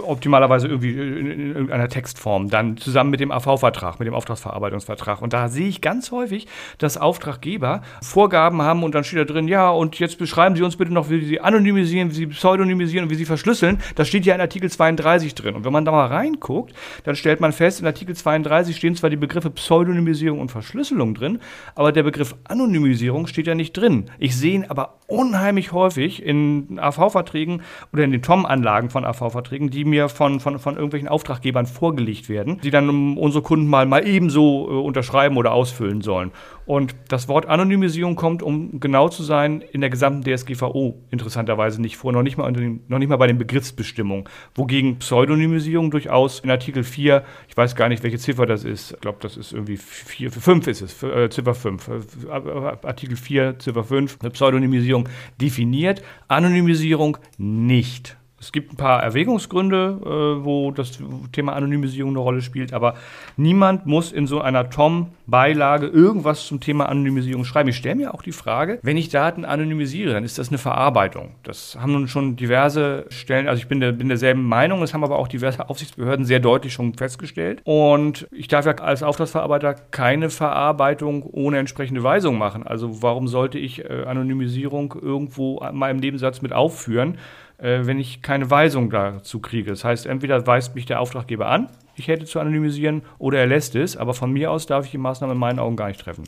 optimalerweise 0.03 0.67
irgendwie 0.67 0.91
in 0.91 1.47
irgendeiner 1.47 1.89
Textform, 1.89 2.49
dann 2.49 2.77
zusammen 2.77 3.09
mit 3.09 3.19
dem 3.19 3.31
AV-Vertrag, 3.31 3.99
mit 3.99 4.07
dem 4.07 4.13
Auftragsverarbeitungsvertrag. 4.13 5.21
Und 5.21 5.33
da 5.33 5.49
sehe 5.49 5.67
ich 5.67 5.81
ganz 5.81 6.11
häufig, 6.11 6.47
dass 6.77 6.97
Auftraggeber 6.97 7.81
Vorgaben 8.01 8.61
haben 8.61 8.83
und 8.83 8.95
dann 8.95 9.03
steht 9.03 9.19
da 9.19 9.25
drin, 9.25 9.49
ja, 9.49 9.69
und 9.69 9.99
jetzt 9.99 10.17
beschreiben 10.19 10.55
Sie 10.55 10.63
uns 10.63 10.77
bitte 10.77 10.93
noch, 10.93 11.09
wie 11.09 11.25
Sie 11.25 11.41
anonymisieren, 11.41 12.11
wie 12.11 12.15
Sie 12.15 12.27
pseudonymisieren 12.27 13.05
und 13.05 13.11
wie 13.11 13.15
Sie 13.15 13.25
verschlüsseln. 13.25 13.79
Das 13.95 14.07
steht 14.07 14.25
ja 14.25 14.33
in 14.35 14.41
Artikel 14.41 14.71
32 14.71 15.35
drin. 15.35 15.55
Und 15.55 15.65
wenn 15.65 15.73
man 15.73 15.83
da 15.83 15.91
mal 15.91 16.07
reinguckt, 16.07 16.73
dann 17.03 17.17
stellt 17.17 17.41
man 17.41 17.51
fest, 17.51 17.81
in 17.81 17.87
Artikel 17.87 18.15
32 18.15 18.77
stehen 18.77 18.95
zwar 18.95 19.09
die 19.09 19.17
Begriffe 19.17 19.49
Pseudonymisierung 19.49 20.39
und 20.39 20.49
Verschlüsselung 20.49 21.13
drin, 21.13 21.39
aber 21.75 21.91
der 21.91 22.03
Begriff 22.03 22.35
Anonymisierung 22.45 23.27
steht 23.27 23.47
ja 23.47 23.55
nicht 23.55 23.73
drin. 23.73 24.05
Ich 24.17 24.37
sehe 24.37 24.53
ihn 24.53 24.65
aber 24.69 24.99
unheimlich 25.07 25.73
häufig 25.73 26.23
in 26.23 26.79
AV-Verträgen 26.79 27.61
oder 27.91 28.03
in 28.03 28.11
den 28.11 28.21
TOM-Anlagen 28.21 28.89
von 28.89 29.03
AV 29.05 29.24
verträgen 29.29 29.69
die 29.69 29.85
mir 29.85 30.09
von, 30.09 30.39
von, 30.39 30.59
von 30.59 30.75
irgendwelchen 30.75 31.07
Auftraggebern 31.07 31.65
vorgelegt 31.65 32.29
werden, 32.29 32.59
die 32.61 32.71
dann 32.71 33.17
unsere 33.17 33.43
Kunden 33.43 33.67
mal, 33.67 33.85
mal 33.85 34.07
ebenso 34.07 34.67
äh, 34.69 34.73
unterschreiben 34.73 35.37
oder 35.37 35.53
ausfüllen 35.53 36.01
sollen. 36.01 36.31
Und 36.65 36.95
das 37.09 37.27
Wort 37.27 37.45
Anonymisierung 37.45 38.15
kommt, 38.15 38.41
um 38.41 38.79
genau 38.79 39.09
zu 39.09 39.21
sein, 39.23 39.61
in 39.61 39.81
der 39.81 39.91
gesamten 39.91 40.23
DSGVO 40.23 40.99
interessanterweise 41.11 41.79
nicht 41.79 41.97
vor, 41.97 42.11
noch 42.11 42.23
nicht 42.23 42.37
mal, 42.37 42.51
den, 42.51 42.81
noch 42.87 42.97
nicht 42.97 43.07
mal 43.07 43.17
bei 43.17 43.27
den 43.27 43.37
Begriffsbestimmungen. 43.37 44.25
Wogegen 44.55 44.97
Pseudonymisierung 44.97 45.91
durchaus 45.91 46.39
in 46.39 46.49
Artikel 46.49 46.83
4, 46.83 47.23
ich 47.47 47.55
weiß 47.55 47.75
gar 47.75 47.87
nicht, 47.87 48.01
welche 48.01 48.17
Ziffer 48.17 48.47
das 48.47 48.63
ist, 48.63 48.93
ich 48.93 48.99
glaube, 48.99 49.19
das 49.21 49.37
ist 49.37 49.53
irgendwie 49.53 49.77
4, 49.77 50.31
5 50.31 50.67
ist 50.67 50.81
es, 50.81 51.03
äh, 51.03 51.29
Ziffer 51.29 51.53
5. 51.53 51.87
Äh, 51.87 52.31
Artikel 52.31 53.15
4, 53.15 53.59
Ziffer 53.59 53.83
5, 53.83 54.17
eine 54.21 54.31
Pseudonymisierung 54.31 55.07
definiert, 55.39 56.01
Anonymisierung 56.27 57.17
nicht. 57.37 58.17
Es 58.39 58.51
gibt 58.51 58.73
ein 58.73 58.75
paar 58.75 59.01
Erwägungsgründe, 59.01 59.99
äh, 60.01 60.45
wo 60.45 60.71
das 60.71 60.99
Thema 61.31 61.53
Anonymisierung 61.53 62.11
eine 62.11 62.19
Rolle 62.19 62.41
spielt, 62.41 62.73
aber 62.73 62.95
niemand 63.37 63.85
muss 63.85 64.11
in 64.11 64.27
so 64.27 64.41
einer 64.41 64.69
TOM-Beilage 64.69 65.87
irgendwas 65.87 66.45
zum 66.45 66.59
Thema 66.59 66.89
Anonymisierung 66.89 67.45
schreiben. 67.45 67.69
Ich 67.69 67.77
stelle 67.77 67.95
mir 67.95 68.13
auch 68.13 68.21
die 68.21 68.33
Frage, 68.33 68.79
wenn 68.83 68.97
ich 68.97 69.07
Daten 69.07 69.45
anonymisiere, 69.45 70.13
dann 70.13 70.25
ist 70.25 70.37
das 70.37 70.49
eine 70.49 70.57
Verarbeitung. 70.57 71.31
Das 71.43 71.77
haben 71.79 71.93
nun 71.93 72.09
schon 72.09 72.35
diverse 72.35 73.05
Stellen, 73.09 73.47
also 73.47 73.59
ich 73.59 73.67
bin, 73.67 73.79
der, 73.79 73.93
bin 73.93 74.09
derselben 74.09 74.43
Meinung, 74.43 74.81
das 74.81 74.93
haben 74.93 75.03
aber 75.05 75.17
auch 75.17 75.29
diverse 75.29 75.69
Aufsichtsbehörden 75.69 76.25
sehr 76.25 76.41
deutlich 76.41 76.73
schon 76.73 76.93
festgestellt. 76.93 77.61
Und 77.63 78.27
ich 78.31 78.49
darf 78.49 78.65
ja 78.65 78.73
als 78.73 79.01
Auftragsverarbeiter 79.01 79.75
keine 79.91 80.29
Verarbeitung 80.29 81.23
ohne 81.23 81.57
entsprechende 81.57 82.03
Weisung 82.03 82.37
machen. 82.37 82.67
Also 82.67 83.01
warum 83.01 83.29
sollte 83.29 83.57
ich 83.59 83.85
äh, 83.85 84.03
Anonymisierung 84.05 84.93
irgendwo 85.01 85.59
in 85.59 85.77
meinem 85.77 85.99
Nebensatz 85.99 86.41
mit 86.41 86.51
aufführen? 86.51 87.17
Äh, 87.57 87.81
wenn 87.83 87.99
ich 87.99 88.21
keine 88.21 88.49
Weisung 88.49 88.89
dazu 88.89 89.39
kriege. 89.39 89.69
Das 89.69 89.83
heißt, 89.83 90.05
entweder 90.05 90.45
weist 90.47 90.75
mich 90.75 90.85
der 90.85 90.99
Auftraggeber 90.99 91.47
an, 91.47 91.69
ich 91.95 92.07
hätte 92.07 92.25
zu 92.25 92.39
anonymisieren, 92.39 93.03
oder 93.17 93.39
er 93.39 93.47
lässt 93.47 93.75
es, 93.75 93.95
aber 93.95 94.13
von 94.13 94.31
mir 94.31 94.51
aus 94.51 94.65
darf 94.65 94.85
ich 94.85 94.91
die 94.91 94.97
Maßnahme 94.97 95.33
in 95.33 95.39
meinen 95.39 95.59
Augen 95.59 95.75
gar 95.75 95.87
nicht 95.87 96.01
treffen. 96.01 96.25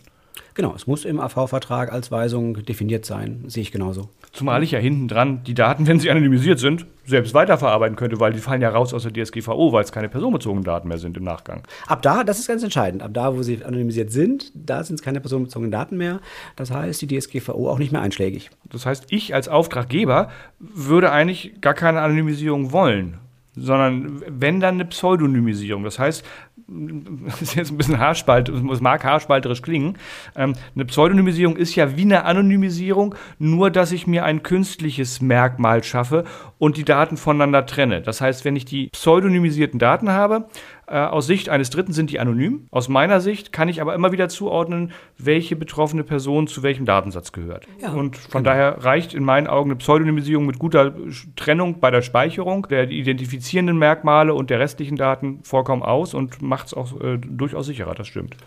Genau, 0.57 0.73
es 0.75 0.87
muss 0.87 1.05
im 1.05 1.19
AV-Vertrag 1.19 1.93
als 1.93 2.09
Weisung 2.09 2.65
definiert 2.65 3.05
sein, 3.05 3.43
sehe 3.45 3.61
ich 3.61 3.71
genauso. 3.71 4.09
Zumal 4.31 4.63
ich 4.63 4.71
ja 4.71 4.79
hinten 4.79 5.07
dran 5.07 5.43
die 5.43 5.53
Daten, 5.53 5.85
wenn 5.85 5.99
sie 5.99 6.09
anonymisiert 6.09 6.57
sind, 6.57 6.87
selbst 7.05 7.35
weiterverarbeiten 7.35 7.95
könnte, 7.95 8.19
weil 8.19 8.33
die 8.33 8.39
fallen 8.39 8.63
ja 8.63 8.69
raus 8.69 8.91
aus 8.91 9.03
der 9.07 9.13
DSGVO, 9.13 9.71
weil 9.71 9.83
es 9.83 9.91
keine 9.91 10.09
personenbezogenen 10.09 10.63
Daten 10.63 10.87
mehr 10.87 10.97
sind 10.97 11.15
im 11.15 11.25
Nachgang. 11.25 11.61
Ab 11.85 12.01
da, 12.01 12.23
das 12.23 12.39
ist 12.39 12.47
ganz 12.47 12.63
entscheidend, 12.63 13.03
ab 13.03 13.11
da, 13.13 13.37
wo 13.37 13.43
sie 13.43 13.63
anonymisiert 13.63 14.11
sind, 14.11 14.51
da 14.55 14.83
sind 14.83 14.95
es 14.95 15.03
keine 15.03 15.21
personenbezogenen 15.21 15.69
Daten 15.71 15.95
mehr. 15.95 16.21
Das 16.55 16.71
heißt, 16.71 17.03
die 17.03 17.19
DSGVO 17.19 17.69
auch 17.69 17.77
nicht 17.77 17.91
mehr 17.91 18.01
einschlägig. 18.01 18.49
Das 18.71 18.87
heißt, 18.87 19.05
ich 19.09 19.35
als 19.35 19.47
Auftraggeber 19.47 20.31
würde 20.57 21.11
eigentlich 21.11 21.61
gar 21.61 21.75
keine 21.75 22.01
Anonymisierung 22.01 22.71
wollen, 22.71 23.19
sondern 23.55 24.23
wenn 24.27 24.59
dann 24.59 24.75
eine 24.75 24.85
Pseudonymisierung. 24.85 25.83
Das 25.83 25.99
heißt, 25.99 26.25
das 26.67 27.41
ist 27.41 27.55
jetzt 27.55 27.71
ein 27.71 27.77
bisschen 27.77 27.99
haarspalt, 27.99 28.49
es 28.49 28.81
mag 28.81 29.03
haarspalterisch 29.03 29.61
klingen. 29.61 29.97
Ähm, 30.35 30.53
eine 30.75 30.85
Pseudonymisierung 30.85 31.55
ist 31.55 31.75
ja 31.75 31.95
wie 31.95 32.01
eine 32.01 32.25
Anonymisierung, 32.25 33.15
nur 33.39 33.71
dass 33.71 33.91
ich 33.91 34.05
mir 34.05 34.25
ein 34.25 34.43
künstliches 34.43 35.21
Merkmal 35.21 35.83
schaffe 35.83 36.25
und 36.57 36.75
die 36.75 36.83
Daten 36.83 37.15
voneinander 37.15 37.65
trenne. 37.65 38.01
Das 38.01 38.19
heißt, 38.19 38.43
wenn 38.43 38.55
ich 38.55 38.65
die 38.65 38.87
pseudonymisierten 38.87 39.79
Daten 39.79 40.09
habe, 40.09 40.47
aus 40.95 41.27
Sicht 41.27 41.49
eines 41.49 41.69
Dritten 41.69 41.91
sind 41.91 42.11
die 42.11 42.19
anonym. 42.19 42.67
Aus 42.71 42.87
meiner 42.87 43.19
Sicht 43.19 43.51
kann 43.51 43.67
ich 43.67 43.81
aber 43.81 43.93
immer 43.93 44.13
wieder 44.13 44.29
zuordnen, 44.29 44.93
welche 45.17 45.55
betroffene 45.55 46.03
Person 46.03 46.47
zu 46.47 46.63
welchem 46.63 46.85
Datensatz 46.85 47.33
gehört. 47.33 47.67
Ja, 47.81 47.91
und 47.91 48.15
von 48.15 48.43
genau. 48.43 48.53
daher 48.53 48.83
reicht 48.83 49.13
in 49.13 49.23
meinen 49.23 49.47
Augen 49.47 49.71
eine 49.71 49.77
Pseudonymisierung 49.77 50.45
mit 50.45 50.59
guter 50.59 50.93
Trennung 51.35 51.79
bei 51.81 51.91
der 51.91 52.01
Speicherung 52.01 52.67
der 52.69 52.89
identifizierenden 52.89 53.77
Merkmale 53.77 54.33
und 54.33 54.49
der 54.49 54.59
restlichen 54.59 54.95
Daten 54.95 55.39
vollkommen 55.43 55.83
aus 55.83 56.13
und 56.13 56.41
macht 56.41 56.67
es 56.67 56.73
auch 56.73 56.99
äh, 57.01 57.17
durchaus 57.17 57.65
sicherer, 57.65 57.93
das 57.93 58.07
stimmt. 58.07 58.37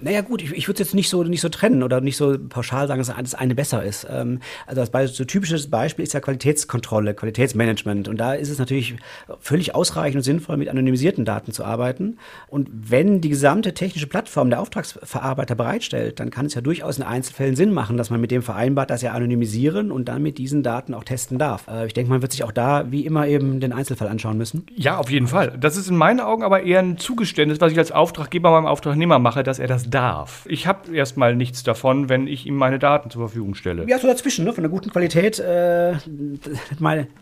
Naja 0.00 0.20
gut, 0.20 0.42
ich, 0.42 0.52
ich 0.52 0.68
würde 0.68 0.80
es 0.82 0.88
jetzt 0.88 0.94
nicht 0.94 1.08
so, 1.08 1.24
nicht 1.24 1.40
so 1.40 1.48
trennen 1.48 1.82
oder 1.82 2.00
nicht 2.00 2.16
so 2.16 2.36
pauschal 2.38 2.86
sagen, 2.86 3.00
dass 3.00 3.08
das 3.08 3.34
eine 3.34 3.54
besser 3.54 3.82
ist. 3.82 4.06
Ähm, 4.08 4.40
also 4.66 4.80
das 4.80 4.90
Beispiel, 4.90 5.16
so 5.16 5.24
typisches 5.24 5.68
Beispiel 5.68 6.04
ist 6.04 6.12
ja 6.14 6.20
Qualitätskontrolle, 6.20 7.14
Qualitätsmanagement. 7.14 8.06
Und 8.06 8.18
da 8.18 8.34
ist 8.34 8.48
es 8.48 8.58
natürlich 8.58 8.96
völlig 9.40 9.74
ausreichend 9.74 10.16
und 10.16 10.22
sinnvoll, 10.22 10.56
mit 10.56 10.68
anonymisierten 10.68 11.24
Daten 11.24 11.52
zu 11.52 11.64
arbeiten. 11.64 12.18
Und 12.46 12.68
wenn 12.70 13.20
die 13.20 13.28
gesamte 13.28 13.74
technische 13.74 14.06
Plattform 14.06 14.50
der 14.50 14.60
Auftragsverarbeiter 14.60 15.56
bereitstellt, 15.56 16.20
dann 16.20 16.30
kann 16.30 16.46
es 16.46 16.54
ja 16.54 16.60
durchaus 16.60 16.98
in 16.98 17.02
Einzelfällen 17.02 17.56
Sinn 17.56 17.72
machen, 17.72 17.96
dass 17.96 18.10
man 18.10 18.20
mit 18.20 18.30
dem 18.30 18.42
vereinbart, 18.42 18.90
dass 18.90 19.02
er 19.02 19.14
anonymisieren 19.14 19.90
und 19.90 20.08
dann 20.08 20.22
mit 20.22 20.38
diesen 20.38 20.62
Daten 20.62 20.94
auch 20.94 21.04
testen 21.04 21.38
darf. 21.38 21.66
Äh, 21.66 21.86
ich 21.86 21.94
denke, 21.94 22.10
man 22.10 22.22
wird 22.22 22.32
sich 22.32 22.44
auch 22.44 22.52
da 22.52 22.92
wie 22.92 23.04
immer 23.04 23.26
eben 23.26 23.58
den 23.58 23.72
Einzelfall 23.72 24.08
anschauen 24.08 24.38
müssen. 24.38 24.64
Ja, 24.74 24.98
auf 24.98 25.10
jeden 25.10 25.26
Fall. 25.26 25.56
Das 25.58 25.76
ist 25.76 25.88
in 25.90 25.96
meinen 25.96 26.20
Augen 26.20 26.44
aber 26.44 26.62
eher 26.62 26.78
ein 26.78 26.98
Zugeständnis, 26.98 27.60
was 27.60 27.72
ich 27.72 27.78
als 27.78 27.90
Auftraggeber 27.90 28.52
meinem 28.52 28.66
Auftragnehmer 28.66 29.18
mache, 29.18 29.42
dass 29.42 29.58
er 29.58 29.66
das 29.66 29.87
darf. 29.90 30.46
Ich 30.48 30.66
habe 30.66 30.94
erstmal 30.94 31.34
nichts 31.34 31.62
davon, 31.62 32.08
wenn 32.08 32.26
ich 32.26 32.46
ihm 32.46 32.56
meine 32.56 32.78
Daten 32.78 33.10
zur 33.10 33.22
Verfügung 33.22 33.54
stelle. 33.54 33.88
Ja, 33.88 33.98
so 33.98 34.06
dazwischen, 34.06 34.44
ne? 34.44 34.52
von 34.52 34.62
der 34.62 34.70
guten 34.70 34.90
Qualität 34.90 35.38
äh, 35.38 35.94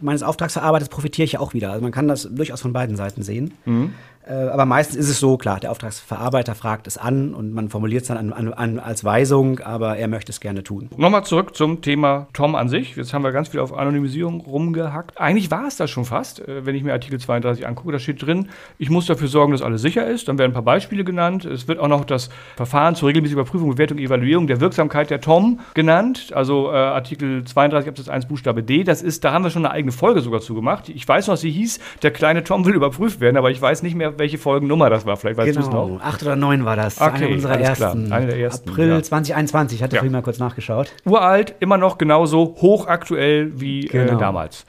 meines 0.00 0.22
Auftragsverarbeiters 0.22 0.88
profitiere 0.88 1.24
ich 1.24 1.33
ja 1.33 1.40
auch 1.40 1.55
wieder. 1.55 1.70
Also 1.70 1.83
man 1.83 1.92
kann 1.92 2.09
das 2.09 2.29
durchaus 2.31 2.61
von 2.61 2.72
beiden 2.72 2.96
Seiten 2.96 3.22
sehen. 3.22 3.55
Mhm. 3.64 3.94
Äh, 4.26 4.32
aber 4.32 4.66
meistens 4.66 4.96
ist 4.96 5.08
es 5.08 5.20
so, 5.20 5.36
klar, 5.36 5.60
der 5.60 5.70
Auftragsverarbeiter 5.70 6.54
fragt 6.54 6.86
es 6.86 6.98
an 6.98 7.32
und 7.32 7.52
man 7.52 7.68
formuliert 7.68 8.02
es 8.02 8.08
dann 8.08 8.16
an, 8.16 8.32
an, 8.32 8.52
an, 8.52 8.78
als 8.80 9.04
Weisung, 9.04 9.60
aber 9.60 9.96
er 9.96 10.08
möchte 10.08 10.32
es 10.32 10.40
gerne 10.40 10.64
tun. 10.64 10.90
Nochmal 10.96 11.24
zurück 11.24 11.54
zum 11.54 11.80
Thema 11.80 12.26
Tom 12.32 12.56
an 12.56 12.68
sich. 12.68 12.96
Jetzt 12.96 13.14
haben 13.14 13.22
wir 13.22 13.30
ganz 13.30 13.48
viel 13.48 13.60
auf 13.60 13.72
Anonymisierung 13.72 14.40
rumgehackt. 14.40 15.18
Eigentlich 15.20 15.50
war 15.52 15.68
es 15.68 15.76
das 15.76 15.90
schon 15.90 16.04
fast, 16.04 16.40
äh, 16.40 16.66
wenn 16.66 16.74
ich 16.74 16.82
mir 16.82 16.92
Artikel 16.92 17.20
32 17.20 17.66
angucke. 17.66 17.92
Da 17.92 17.98
steht 18.00 18.20
drin, 18.20 18.48
ich 18.78 18.90
muss 18.90 19.06
dafür 19.06 19.28
sorgen, 19.28 19.52
dass 19.52 19.62
alles 19.62 19.80
sicher 19.80 20.06
ist. 20.06 20.26
Dann 20.26 20.38
werden 20.38 20.50
ein 20.50 20.54
paar 20.54 20.62
Beispiele 20.62 21.04
genannt. 21.04 21.44
Es 21.44 21.68
wird 21.68 21.78
auch 21.78 21.88
noch 21.88 22.04
das 22.04 22.28
Verfahren 22.56 22.96
zur 22.96 23.08
regelmäßigen 23.08 23.40
Überprüfung, 23.40 23.70
Bewertung, 23.70 23.98
Evaluierung 23.98 24.48
der 24.48 24.60
Wirksamkeit 24.60 25.10
der 25.10 25.20
Tom 25.20 25.60
genannt. 25.74 26.32
Also 26.34 26.72
äh, 26.72 26.76
Artikel 26.76 27.44
32 27.44 27.88
Absatz 27.88 28.08
1 28.08 28.26
Buchstabe 28.26 28.64
D. 28.64 28.82
Das 28.82 29.02
ist, 29.02 29.22
da 29.22 29.32
haben 29.32 29.44
wir 29.44 29.50
schon 29.50 29.64
eine 29.64 29.72
eigene 29.72 29.92
Folge 29.92 30.20
sogar 30.20 30.40
zu 30.40 30.54
gemacht. 30.54 30.88
Ich 30.88 31.06
weiß 31.06 31.28
noch, 31.28 31.36
sie 31.36 31.50
hieß, 31.50 31.78
der 32.02 32.10
kleine 32.10 32.42
Tom 32.42 32.64
will 32.64 32.74
überprüft 32.74 33.20
werden, 33.20 33.36
aber 33.36 33.52
ich 33.52 33.62
weiß 33.62 33.84
nicht 33.84 33.94
mehr, 33.94 34.15
welche 34.18 34.38
Folgennummer 34.38 34.90
das 34.90 35.07
war. 35.07 35.16
Vielleicht 35.16 35.38
weißt 35.38 35.52
genau. 35.52 35.61
du 35.61 35.94
es 35.94 36.00
noch. 36.00 36.00
Acht 36.00 36.22
oder 36.22 36.37
neun 36.37 36.64
war 36.64 36.76
das. 36.76 37.00
Okay, 37.00 37.24
eine 37.24 37.35
unserer 37.35 37.59
ersten. 37.59 38.12
Eine 38.12 38.26
der 38.26 38.38
ersten. 38.38 38.70
April 38.70 38.88
ja. 38.88 39.02
2021. 39.02 39.79
Ich 39.79 39.83
hatte 39.83 39.96
ja. 39.96 40.00
vorhin 40.00 40.12
mal 40.12 40.22
kurz 40.22 40.38
nachgeschaut. 40.38 40.92
Uralt, 41.05 41.55
immer 41.61 41.79
noch 41.79 41.98
genauso 41.98 42.57
hochaktuell 42.61 43.52
wie 43.61 43.87
äh, 43.87 43.88
genau. 43.88 44.14
äh, 44.14 44.18
damals. 44.18 44.66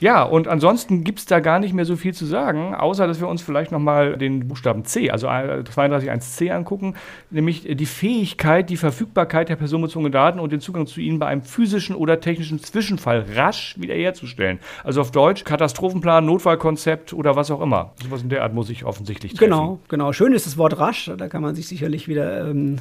Ja, 0.00 0.22
und 0.22 0.48
ansonsten 0.48 1.04
gibt 1.04 1.20
es 1.20 1.26
da 1.26 1.40
gar 1.40 1.58
nicht 1.58 1.72
mehr 1.72 1.84
so 1.84 1.96
viel 1.96 2.12
zu 2.12 2.26
sagen, 2.26 2.74
außer 2.74 3.06
dass 3.06 3.20
wir 3.20 3.28
uns 3.28 3.40
vielleicht 3.40 3.72
nochmal 3.72 4.16
den 4.16 4.46
Buchstaben 4.46 4.84
C, 4.84 5.10
also 5.10 5.28
32.1c 5.28 6.50
angucken, 6.50 6.94
nämlich 7.30 7.66
die 7.68 7.86
Fähigkeit, 7.86 8.68
die 8.68 8.76
Verfügbarkeit 8.76 9.48
der 9.48 9.56
personenbezogenen 9.56 10.12
Daten 10.12 10.38
und 10.38 10.52
den 10.52 10.60
Zugang 10.60 10.86
zu 10.86 11.00
ihnen 11.00 11.18
bei 11.18 11.26
einem 11.26 11.42
physischen 11.42 11.96
oder 11.96 12.20
technischen 12.20 12.58
Zwischenfall 12.62 13.24
rasch 13.34 13.74
wiederherzustellen. 13.78 14.60
Also 14.84 15.00
auf 15.00 15.12
Deutsch 15.12 15.44
Katastrophenplan, 15.44 16.26
Notfallkonzept 16.26 17.12
oder 17.12 17.36
was 17.36 17.50
auch 17.50 17.60
immer. 17.60 17.92
So 18.02 18.10
was 18.10 18.22
in 18.22 18.28
der 18.28 18.42
Art 18.42 18.52
muss 18.52 18.68
ich 18.68 18.84
offensichtlich 18.84 19.32
treffen. 19.32 19.50
Genau, 19.50 19.78
genau. 19.88 20.12
Schön 20.12 20.32
ist 20.32 20.46
das 20.46 20.58
Wort 20.58 20.78
rasch, 20.78 21.10
da 21.16 21.28
kann 21.28 21.42
man 21.42 21.54
sich 21.54 21.68
sicherlich 21.68 22.08
wieder 22.08 22.48
ähm, 22.48 22.78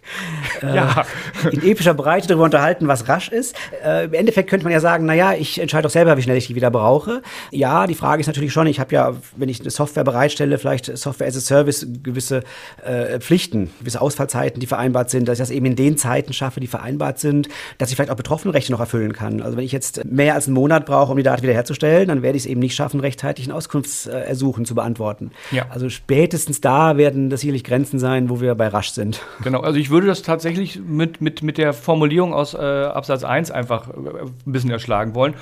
äh, 0.62 1.50
in 1.50 1.62
epischer 1.62 1.94
Breite 1.94 2.28
darüber 2.28 2.44
unterhalten, 2.44 2.88
was 2.88 3.08
rasch 3.08 3.28
ist. 3.28 3.56
Äh, 3.84 4.06
Im 4.06 4.14
Endeffekt 4.14 4.48
könnte 4.48 4.64
man 4.64 4.72
ja 4.72 4.80
sagen, 4.80 5.04
naja, 5.04 5.34
ich 5.34 5.60
entscheide 5.60 5.82
doch 5.82 5.90
selber, 5.90 6.16
wie 6.16 6.22
schnell 6.22 6.36
ich 6.36 6.45
ich 6.46 6.48
die 6.48 6.54
wieder 6.54 6.70
brauche. 6.70 7.22
Ja, 7.50 7.86
die 7.86 7.94
Frage 7.94 8.20
ist 8.20 8.26
natürlich 8.26 8.52
schon, 8.52 8.66
ich 8.66 8.80
habe 8.80 8.94
ja, 8.94 9.14
wenn 9.36 9.48
ich 9.48 9.60
eine 9.60 9.70
Software 9.70 10.04
bereitstelle, 10.04 10.58
vielleicht 10.58 10.96
Software 10.96 11.26
as 11.26 11.36
a 11.36 11.40
Service, 11.40 11.86
gewisse 12.02 12.42
äh, 12.84 13.18
Pflichten, 13.20 13.70
gewisse 13.80 14.00
Ausfallzeiten, 14.00 14.60
die 14.60 14.66
vereinbart 14.66 15.10
sind, 15.10 15.28
dass 15.28 15.38
ich 15.38 15.42
das 15.42 15.50
eben 15.50 15.66
in 15.66 15.76
den 15.76 15.96
Zeiten 15.96 16.32
schaffe, 16.32 16.60
die 16.60 16.66
vereinbart 16.66 17.18
sind, 17.18 17.48
dass 17.78 17.90
ich 17.90 17.96
vielleicht 17.96 18.10
auch 18.10 18.16
Betroffenenrechte 18.16 18.72
noch 18.72 18.80
erfüllen 18.80 19.12
kann. 19.12 19.42
Also 19.42 19.56
wenn 19.56 19.64
ich 19.64 19.72
jetzt 19.72 20.04
mehr 20.04 20.34
als 20.34 20.46
einen 20.46 20.54
Monat 20.54 20.86
brauche, 20.86 21.12
um 21.12 21.16
die 21.16 21.22
Daten 21.22 21.42
wiederherzustellen, 21.42 22.08
dann 22.08 22.22
werde 22.22 22.36
ich 22.36 22.44
es 22.44 22.46
eben 22.46 22.60
nicht 22.60 22.74
schaffen, 22.74 23.00
rechtzeitig 23.00 23.46
ein 23.46 23.52
Auskunftsersuchen 23.52 24.64
zu 24.64 24.74
beantworten. 24.74 25.32
Ja. 25.50 25.66
Also 25.70 25.88
spätestens 25.88 26.60
da 26.60 26.96
werden 26.96 27.30
das 27.30 27.40
sicherlich 27.40 27.64
Grenzen 27.64 27.98
sein, 27.98 28.30
wo 28.30 28.40
wir 28.40 28.54
bei 28.54 28.68
rasch 28.68 28.90
sind. 28.90 29.20
Genau, 29.42 29.60
also 29.60 29.78
ich 29.78 29.90
würde 29.90 30.06
das 30.06 30.22
tatsächlich 30.22 30.80
mit, 30.80 31.20
mit, 31.20 31.42
mit 31.42 31.58
der 31.58 31.72
Formulierung 31.72 32.32
aus 32.32 32.54
äh, 32.54 32.58
Absatz 32.58 33.24
1 33.24 33.50
einfach 33.50 33.88
äh, 33.88 33.92
ein 33.92 34.52
bisschen 34.52 34.70
erschlagen 34.70 35.14
wollen 35.14 35.34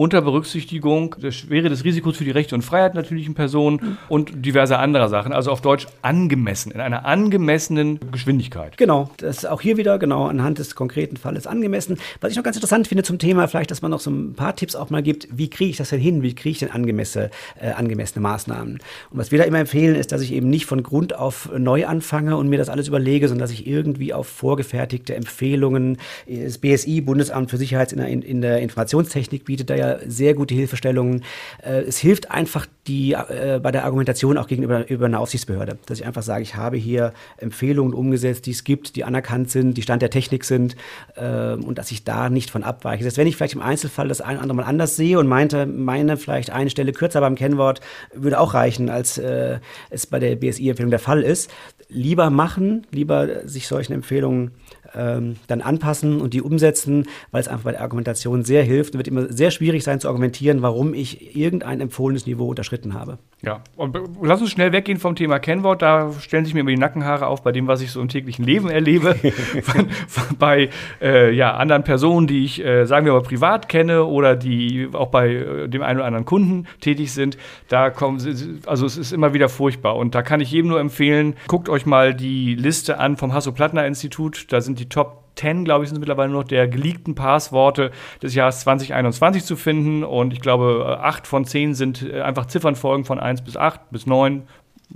unter 0.00 0.22
Berücksichtigung 0.22 1.14
der 1.22 1.30
Schwere 1.30 1.68
des 1.68 1.84
Risikos 1.84 2.16
für 2.16 2.24
die 2.24 2.30
Rechte 2.30 2.54
und 2.54 2.62
Freiheit 2.62 2.94
natürlichen 2.94 3.34
Personen 3.34 3.98
und 4.08 4.46
diverse 4.46 4.78
andere 4.78 5.10
Sachen. 5.10 5.30
Also 5.34 5.50
auf 5.50 5.60
Deutsch 5.60 5.86
angemessen, 6.00 6.72
in 6.72 6.80
einer 6.80 7.04
angemessenen 7.04 8.00
Geschwindigkeit. 8.10 8.78
Genau, 8.78 9.10
das 9.18 9.36
ist 9.36 9.44
auch 9.44 9.60
hier 9.60 9.76
wieder 9.76 9.98
genau 9.98 10.24
anhand 10.24 10.58
des 10.58 10.74
konkreten 10.74 11.18
Falles 11.18 11.46
angemessen. 11.46 11.98
Was 12.22 12.30
ich 12.30 12.38
noch 12.38 12.44
ganz 12.44 12.56
interessant 12.56 12.88
finde 12.88 13.04
zum 13.04 13.18
Thema, 13.18 13.46
vielleicht, 13.46 13.70
dass 13.70 13.82
man 13.82 13.90
noch 13.90 14.00
so 14.00 14.10
ein 14.10 14.32
paar 14.32 14.56
Tipps 14.56 14.74
auch 14.74 14.88
mal 14.88 15.02
gibt, 15.02 15.28
wie 15.32 15.50
kriege 15.50 15.68
ich 15.68 15.76
das 15.76 15.90
denn 15.90 16.00
hin, 16.00 16.22
wie 16.22 16.34
kriege 16.34 16.52
ich 16.52 16.60
denn 16.60 16.70
angemessene, 16.70 17.28
äh, 17.60 17.72
angemessene 17.72 18.22
Maßnahmen. 18.22 18.78
Und 19.10 19.18
was 19.18 19.32
wir 19.32 19.38
da 19.38 19.44
immer 19.44 19.58
empfehlen, 19.58 19.96
ist, 19.96 20.12
dass 20.12 20.22
ich 20.22 20.32
eben 20.32 20.48
nicht 20.48 20.64
von 20.64 20.82
Grund 20.82 21.14
auf 21.14 21.50
neu 21.54 21.84
anfange 21.84 22.38
und 22.38 22.48
mir 22.48 22.56
das 22.56 22.70
alles 22.70 22.88
überlege, 22.88 23.28
sondern 23.28 23.42
dass 23.42 23.50
ich 23.50 23.66
irgendwie 23.66 24.14
auf 24.14 24.28
vorgefertigte 24.28 25.14
Empfehlungen, 25.14 25.98
das 26.26 26.56
BSI, 26.56 27.02
Bundesamt 27.02 27.50
für 27.50 27.58
Sicherheit 27.58 27.92
in 27.92 27.98
der, 27.98 28.08
in 28.08 28.40
der 28.40 28.60
Informationstechnik 28.60 29.44
bietet 29.44 29.68
da 29.68 29.74
ja 29.74 29.89
sehr 30.06 30.34
gute 30.34 30.54
Hilfestellungen. 30.54 31.24
Äh, 31.62 31.82
es 31.82 31.98
hilft 31.98 32.30
einfach 32.30 32.66
die, 32.86 33.12
äh, 33.12 33.60
bei 33.62 33.70
der 33.70 33.84
Argumentation 33.84 34.38
auch 34.38 34.46
gegenüber 34.46 34.88
über 34.88 35.06
eine 35.06 35.18
Aufsichtsbehörde, 35.18 35.78
dass 35.86 36.00
ich 36.00 36.06
einfach 36.06 36.22
sage, 36.22 36.42
ich 36.42 36.56
habe 36.56 36.76
hier 36.76 37.12
Empfehlungen 37.36 37.94
umgesetzt, 37.94 38.46
die 38.46 38.52
es 38.52 38.64
gibt, 38.64 38.96
die 38.96 39.04
anerkannt 39.04 39.50
sind, 39.50 39.76
die 39.76 39.82
Stand 39.82 40.02
der 40.02 40.10
Technik 40.10 40.44
sind 40.44 40.76
äh, 41.16 41.52
und 41.54 41.78
dass 41.78 41.90
ich 41.90 42.04
da 42.04 42.30
nicht 42.30 42.50
von 42.50 42.62
abweiche. 42.62 43.04
Heißt, 43.04 43.16
wenn 43.16 43.26
ich 43.26 43.36
vielleicht 43.36 43.54
im 43.54 43.62
Einzelfall 43.62 44.08
das 44.08 44.20
ein 44.20 44.36
oder 44.36 44.42
andere 44.42 44.56
Mal 44.56 44.64
anders 44.64 44.96
sehe 44.96 45.18
und 45.18 45.26
meinte, 45.26 45.66
meine 45.66 46.16
vielleicht 46.16 46.50
eine 46.50 46.70
Stelle 46.70 46.92
kürzer 46.92 47.20
beim 47.20 47.34
Kennwort 47.34 47.80
würde 48.14 48.40
auch 48.40 48.54
reichen, 48.54 48.90
als 48.90 49.18
äh, 49.18 49.60
es 49.90 50.06
bei 50.06 50.18
der 50.18 50.36
BSI-Empfehlung 50.36 50.90
der 50.90 50.98
Fall 50.98 51.22
ist, 51.22 51.50
lieber 51.88 52.30
machen, 52.30 52.86
lieber 52.90 53.48
sich 53.48 53.66
solchen 53.66 53.92
Empfehlungen 53.92 54.52
ähm, 54.94 55.36
dann 55.46 55.60
anpassen 55.60 56.20
und 56.20 56.34
die 56.34 56.42
umsetzen, 56.42 57.06
weil 57.30 57.40
es 57.40 57.48
einfach 57.48 57.64
bei 57.64 57.72
der 57.72 57.82
Argumentation 57.82 58.44
sehr 58.44 58.62
hilft. 58.62 58.94
Es 58.94 58.98
wird 58.98 59.08
immer 59.08 59.32
sehr 59.32 59.50
schwierig 59.50 59.84
sein 59.84 60.00
zu 60.00 60.08
argumentieren, 60.08 60.62
warum 60.62 60.94
ich 60.94 61.36
irgendein 61.36 61.80
empfohlenes 61.80 62.26
Niveau 62.26 62.48
unterschritten 62.48 62.94
habe. 62.94 63.18
Ja, 63.42 63.62
und 63.76 63.98
lass 64.20 64.42
uns 64.42 64.50
schnell 64.50 64.72
weggehen 64.72 64.98
vom 64.98 65.16
Thema 65.16 65.38
Kennwort. 65.38 65.80
Da 65.80 66.12
stellen 66.20 66.44
sich 66.44 66.52
mir 66.52 66.60
immer 66.60 66.70
die 66.70 66.76
Nackenhaare 66.76 67.26
auf 67.26 67.42
bei 67.42 67.52
dem, 67.52 67.68
was 67.68 67.80
ich 67.80 67.90
so 67.90 68.00
im 68.02 68.08
täglichen 68.08 68.44
Leben 68.44 68.68
erlebe. 68.68 69.14
von, 69.62 69.88
von, 70.08 70.36
bei 70.36 70.68
äh, 71.00 71.32
ja, 71.32 71.54
anderen 71.54 71.82
Personen, 71.82 72.26
die 72.26 72.44
ich, 72.44 72.62
äh, 72.62 72.84
sagen 72.84 73.06
wir 73.06 73.14
mal, 73.14 73.22
privat 73.22 73.70
kenne 73.70 74.04
oder 74.04 74.36
die 74.36 74.90
auch 74.92 75.08
bei 75.08 75.28
äh, 75.36 75.68
dem 75.68 75.80
einen 75.80 76.00
oder 76.00 76.06
anderen 76.06 76.26
Kunden 76.26 76.66
tätig 76.80 77.12
sind. 77.12 77.38
Da 77.68 77.88
kommen, 77.88 78.18
also 78.66 78.84
es 78.84 78.98
ist 78.98 79.10
immer 79.10 79.32
wieder 79.32 79.48
furchtbar. 79.48 79.96
Und 79.96 80.14
da 80.14 80.20
kann 80.20 80.42
ich 80.42 80.50
jedem 80.50 80.68
nur 80.68 80.80
empfehlen, 80.80 81.34
guckt 81.48 81.70
euch 81.70 81.86
mal 81.86 82.12
die 82.14 82.54
Liste 82.54 82.98
an 82.98 83.16
vom 83.16 83.32
Hasso-Plattner-Institut. 83.32 84.52
Da 84.52 84.60
sind 84.60 84.78
die 84.78 84.90
Top 84.90 85.19
10, 85.36 85.64
glaube 85.64 85.84
ich, 85.84 85.90
sind 85.90 86.00
mittlerweile 86.00 86.32
noch 86.32 86.44
der 86.44 86.68
geleakten 86.68 87.14
Passworte 87.14 87.90
des 88.22 88.34
Jahres 88.34 88.60
2021 88.60 89.44
zu 89.44 89.56
finden. 89.56 90.04
Und 90.04 90.32
ich 90.32 90.40
glaube, 90.40 90.98
acht 91.00 91.26
von 91.26 91.44
zehn 91.44 91.74
sind 91.74 92.02
äh, 92.02 92.20
einfach 92.20 92.46
Ziffernfolgen 92.46 93.04
von 93.04 93.18
1 93.18 93.42
bis 93.42 93.56
8 93.56 93.90
bis 93.90 94.06
9, 94.06 94.42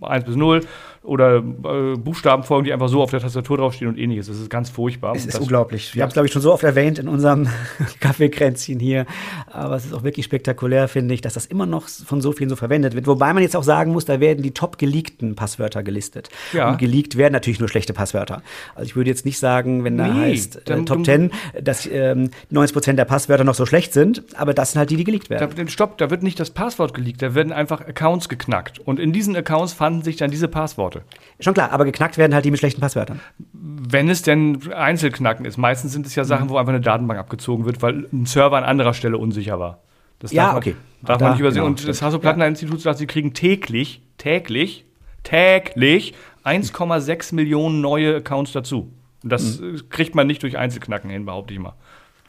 1 0.03 0.25
bis 0.25 0.37
0 0.37 0.61
oder 1.05 1.37
äh, 1.37 1.97
Buchstabenfolgen, 1.97 2.65
die 2.65 2.73
einfach 2.73 2.89
so 2.89 3.03
auf 3.03 3.11
der 3.11 3.21
Tastatur 3.21 3.59
draufstehen 3.59 3.91
und 3.91 3.99
ähnliches. 3.99 4.27
Das 4.27 4.39
ist 4.39 4.49
ganz 4.49 4.71
furchtbar. 4.71 5.15
Es 5.15 5.27
ist 5.27 5.39
unglaublich. 5.39 5.95
Wir 5.95 6.03
haben 6.03 6.09
es, 6.09 6.15
glaube 6.15 6.27
ich, 6.27 6.33
schon 6.33 6.41
so 6.41 6.53
oft 6.53 6.65
erwähnt 6.65 6.99
in 6.99 7.09
unserem 7.09 7.47
Kaffeekränzchen 8.01 8.81
hier. 8.81 9.05
Aber 9.51 9.77
es 9.77 9.85
ist 9.85 9.93
auch 9.93 10.03
wirklich 10.03 10.25
spektakulär, 10.25 10.89
finde 10.89 11.15
ich, 11.15 11.21
dass 11.21 11.35
das 11.35 11.45
immer 11.45 11.67
noch 11.67 11.89
von 11.89 12.23
so 12.23 12.33
vielen 12.33 12.49
so 12.49 12.57
verwendet 12.57 12.95
wird. 12.95 13.07
Wobei 13.07 13.35
man 13.35 13.43
jetzt 13.43 13.55
auch 13.55 13.63
sagen 13.63 13.93
muss, 13.93 14.07
da 14.07 14.19
werden 14.19 14.43
die 14.43 14.53
top 14.53 14.79
geleakten 14.79 15.35
Passwörter 15.37 15.83
gelistet. 15.83 16.31
Ja. 16.55 16.71
Und 16.71 16.79
geleakt 16.79 17.19
werden 17.19 17.35
natürlich 17.35 17.61
nur 17.61 17.69
schlechte 17.69 17.93
Passwörter. 17.93 18.43
Also 18.75 18.87
ich 18.87 18.97
würde 18.97 19.11
jetzt 19.11 19.27
nicht 19.27 19.39
sagen, 19.39 19.85
wenn 19.85 19.99
da 19.99 20.09
nee, 20.09 20.33
heißt 20.33 20.69
äh, 20.71 20.85
Top 20.85 21.05
10, 21.05 21.31
dass 21.63 21.87
ähm, 21.87 22.31
90 22.49 22.73
Prozent 22.73 22.99
der 22.99 23.05
Passwörter 23.05 23.45
noch 23.45 23.55
so 23.55 23.67
schlecht 23.67 23.93
sind, 23.93 24.23
aber 24.37 24.55
das 24.55 24.73
sind 24.73 24.79
halt 24.79 24.91
die, 24.91 24.97
die 24.97 25.05
geleakt 25.05 25.29
werden. 25.29 25.51
Da, 25.55 25.69
stopp, 25.69 25.99
da 25.99 26.11
wird 26.11 26.23
nicht 26.23 26.41
das 26.41 26.51
Passwort 26.51 26.95
geleakt, 26.95 27.21
da 27.21 27.35
werden 27.35 27.53
einfach 27.53 27.83
Accounts 27.83 28.31
geknackt. 28.31 28.79
Und 28.79 28.99
in 28.99 29.13
diesen 29.13 29.37
Accounts 29.37 29.75
fanden 29.75 30.03
sich 30.03 30.17
dann 30.17 30.31
diese 30.31 30.49
Passworte. 30.49 30.94
Passworte. 30.95 31.05
Schon 31.41 31.55
klar, 31.55 31.73
aber 31.73 31.85
geknackt 31.85 32.19
werden 32.19 32.35
halt 32.35 32.45
die 32.45 32.51
mit 32.51 32.61
schlechten 32.61 32.81
Passwörtern. 32.81 33.21
Wenn 33.53 34.09
es 34.09 34.23
denn 34.23 34.73
Einzelknacken 34.73 35.45
ist. 35.45 35.57
Meistens 35.57 35.93
sind 35.93 36.07
es 36.07 36.15
ja 36.15 36.25
Sachen, 36.25 36.47
mhm. 36.47 36.51
wo 36.51 36.57
einfach 36.57 36.73
eine 36.73 36.81
Datenbank 36.81 37.19
abgezogen 37.19 37.65
wird, 37.65 37.83
weil 37.83 38.07
ein 38.13 38.27
Server 38.27 38.57
an 38.57 38.65
anderer 38.65 38.95
Stelle 38.95 39.19
unsicher 39.19 39.59
war. 39.59 39.81
Das 40.21 40.33
ja, 40.33 40.49
man, 40.49 40.57
okay. 40.57 40.77
Darf 41.03 41.19
da, 41.19 41.25
man 41.25 41.33
nicht 41.33 41.41
übersehen. 41.41 41.63
Genau, 41.63 41.67
Und 41.67 41.87
das 41.87 42.03
Hasso-Plattner-Institut 42.03 42.81
sagt, 42.81 42.99
sie 42.99 43.07
kriegen 43.07 43.35
täglich, 43.35 44.03
täglich, 44.17 44.85
täglich 45.23 46.15
1,6 46.45 47.35
Millionen 47.35 47.81
neue 47.81 48.17
Accounts 48.17 48.53
dazu. 48.53 48.93
Und 49.23 49.31
das 49.31 49.61
mhm. 49.61 49.89
kriegt 49.91 50.15
man 50.15 50.27
nicht 50.27 50.43
durch 50.43 50.57
Einzelknacken 50.57 51.11
hin, 51.11 51.25
behaupte 51.25 51.53
ich 51.53 51.61
mal. 51.61 51.75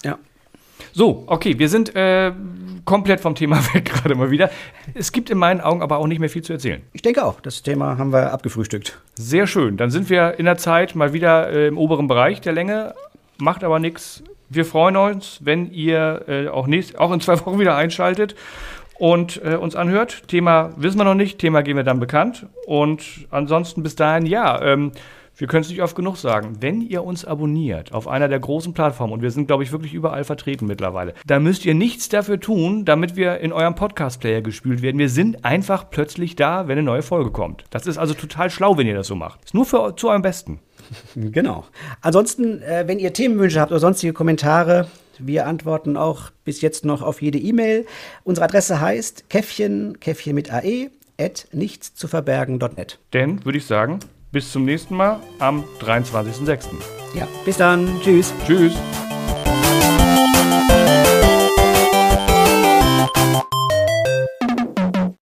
Ja. 0.04 0.18
So, 0.94 1.24
okay, 1.28 1.60
wir 1.60 1.70
sind 1.70 1.96
äh, 1.96 2.32
komplett 2.86 3.20
vom 3.20 3.36
Thema 3.36 3.58
weg 3.74 3.86
gerade 3.86 4.16
mal 4.16 4.32
wieder. 4.32 4.50
Es 4.94 5.12
gibt 5.12 5.30
in 5.30 5.38
meinen 5.38 5.62
Augen 5.62 5.82
aber 5.82 5.98
auch 5.98 6.08
nicht 6.08 6.20
mehr 6.20 6.30
viel 6.30 6.44
zu 6.44 6.54
erzählen. 6.54 6.82
Ich 6.94 7.02
denke 7.02 7.26
auch, 7.26 7.42
das 7.42 7.64
Thema 7.64 7.98
haben 7.98 8.14
wir 8.14 8.32
abgefrühstückt. 8.32 8.98
Sehr 9.16 9.48
schön. 9.48 9.78
Dann 9.78 9.90
sind 9.90 10.10
wir 10.10 10.40
in 10.40 10.46
der 10.46 10.58
Zeit 10.58 10.96
mal 10.96 11.14
wieder 11.14 11.50
äh, 11.50 11.68
im 11.68 11.78
oberen 11.78 12.08
Bereich 12.08 12.42
der 12.42 12.54
Länge. 12.54 12.94
Macht 13.38 13.64
aber 13.64 13.80
nichts. 13.80 14.24
Wir 14.50 14.64
freuen 14.64 14.96
uns, 14.96 15.40
wenn 15.44 15.72
ihr 15.72 16.24
äh, 16.28 16.48
auch, 16.48 16.68
nächst, 16.68 16.98
auch 16.98 17.12
in 17.12 17.20
zwei 17.20 17.40
Wochen 17.46 17.60
wieder 17.60 17.76
einschaltet 17.76 18.36
und 18.98 19.42
äh, 19.44 19.56
uns 19.56 19.76
anhört. 19.76 20.28
Thema 20.28 20.72
wissen 20.78 20.98
wir 20.98 21.04
noch 21.04 21.16
nicht, 21.16 21.40
Thema 21.40 21.62
geben 21.62 21.78
wir 21.78 21.84
dann 21.84 22.00
bekannt. 22.00 22.46
Und 22.66 23.28
ansonsten 23.32 23.84
bis 23.84 23.96
dahin, 23.96 24.26
ja. 24.26 24.62
Ähm, 24.62 24.92
wir 25.38 25.48
können 25.48 25.64
es 25.64 25.70
nicht 25.70 25.82
oft 25.82 25.96
genug 25.96 26.18
sagen, 26.18 26.58
wenn 26.62 26.82
ihr 26.82 27.04
uns 27.04 27.26
abonniert 27.26 27.94
auf 27.94 28.08
einer 28.08 28.28
der 28.28 28.40
großen 28.40 28.74
Plattformen, 28.74 29.14
und 29.14 29.22
wir 29.22 29.32
sind, 29.32 29.48
glaube 29.48 29.64
ich, 29.64 29.72
wirklich 29.72 29.94
überall 29.94 30.24
vertreten 30.24 30.66
mittlerweile, 30.66 31.14
da 31.26 31.40
müsst 31.40 31.66
ihr 31.66 31.74
nichts 31.74 32.10
dafür 32.10 32.40
tun, 32.40 32.86
damit 32.86 33.16
wir 33.16 33.40
in 33.40 33.52
eurem 33.52 33.76
Podcast-Player 33.76 34.42
gespielt 34.42 34.82
werden. 34.82 34.98
Wir 34.98 35.10
sind 35.10 35.44
einfach 35.44 35.90
plötzlich 35.90 36.36
da, 36.36 36.68
wenn 36.68 36.78
eine 36.78 36.84
neue 36.84 37.02
Folge 37.02 37.32
kommt. 37.32 37.66
Das 37.70 37.88
ist 37.88 37.98
also 37.98 38.14
total 38.14 38.50
schlau, 38.50 38.78
wenn 38.78 38.88
ihr 38.88 38.96
das 38.96 39.08
so 39.08 39.16
macht. 39.16 39.44
Ist 39.44 39.54
nur 39.54 39.66
für, 39.66 39.96
zu 39.96 40.10
eurem 40.10 40.22
Besten. 40.22 40.60
Genau. 41.16 41.66
Ansonsten, 42.02 42.62
äh, 42.62 42.84
wenn 42.88 43.00
ihr 43.00 43.12
Themenwünsche 43.12 43.60
habt 43.60 43.72
oder 43.72 43.80
sonstige 43.80 44.14
Kommentare, 44.14 44.88
wir 45.18 45.48
antworten 45.48 45.98
auch 45.98 46.30
bis 46.44 46.62
jetzt 46.62 46.86
noch 46.86 47.02
auf 47.02 47.22
jede 47.22 47.40
E-Mail. 47.40 47.86
Unsere 48.24 48.46
Adresse 48.46 48.80
heißt 48.80 49.30
käffchen, 49.30 50.00
käffchen 50.00 50.36
mit 50.36 50.54
ae, 50.54 50.92
at 51.20 51.48
nichtszuverbergen.net. 51.52 53.00
Denn, 53.14 53.44
würde 53.46 53.58
ich 53.58 53.66
sagen, 53.66 54.00
bis 54.36 54.52
zum 54.52 54.66
nächsten 54.66 54.98
Mal 54.98 55.22
am 55.40 55.64
23.06. 55.80 56.66
Ja, 57.14 57.26
bis 57.46 57.56
dann. 57.56 57.88
Tschüss. 58.02 58.34
Tschüss. 58.46 58.74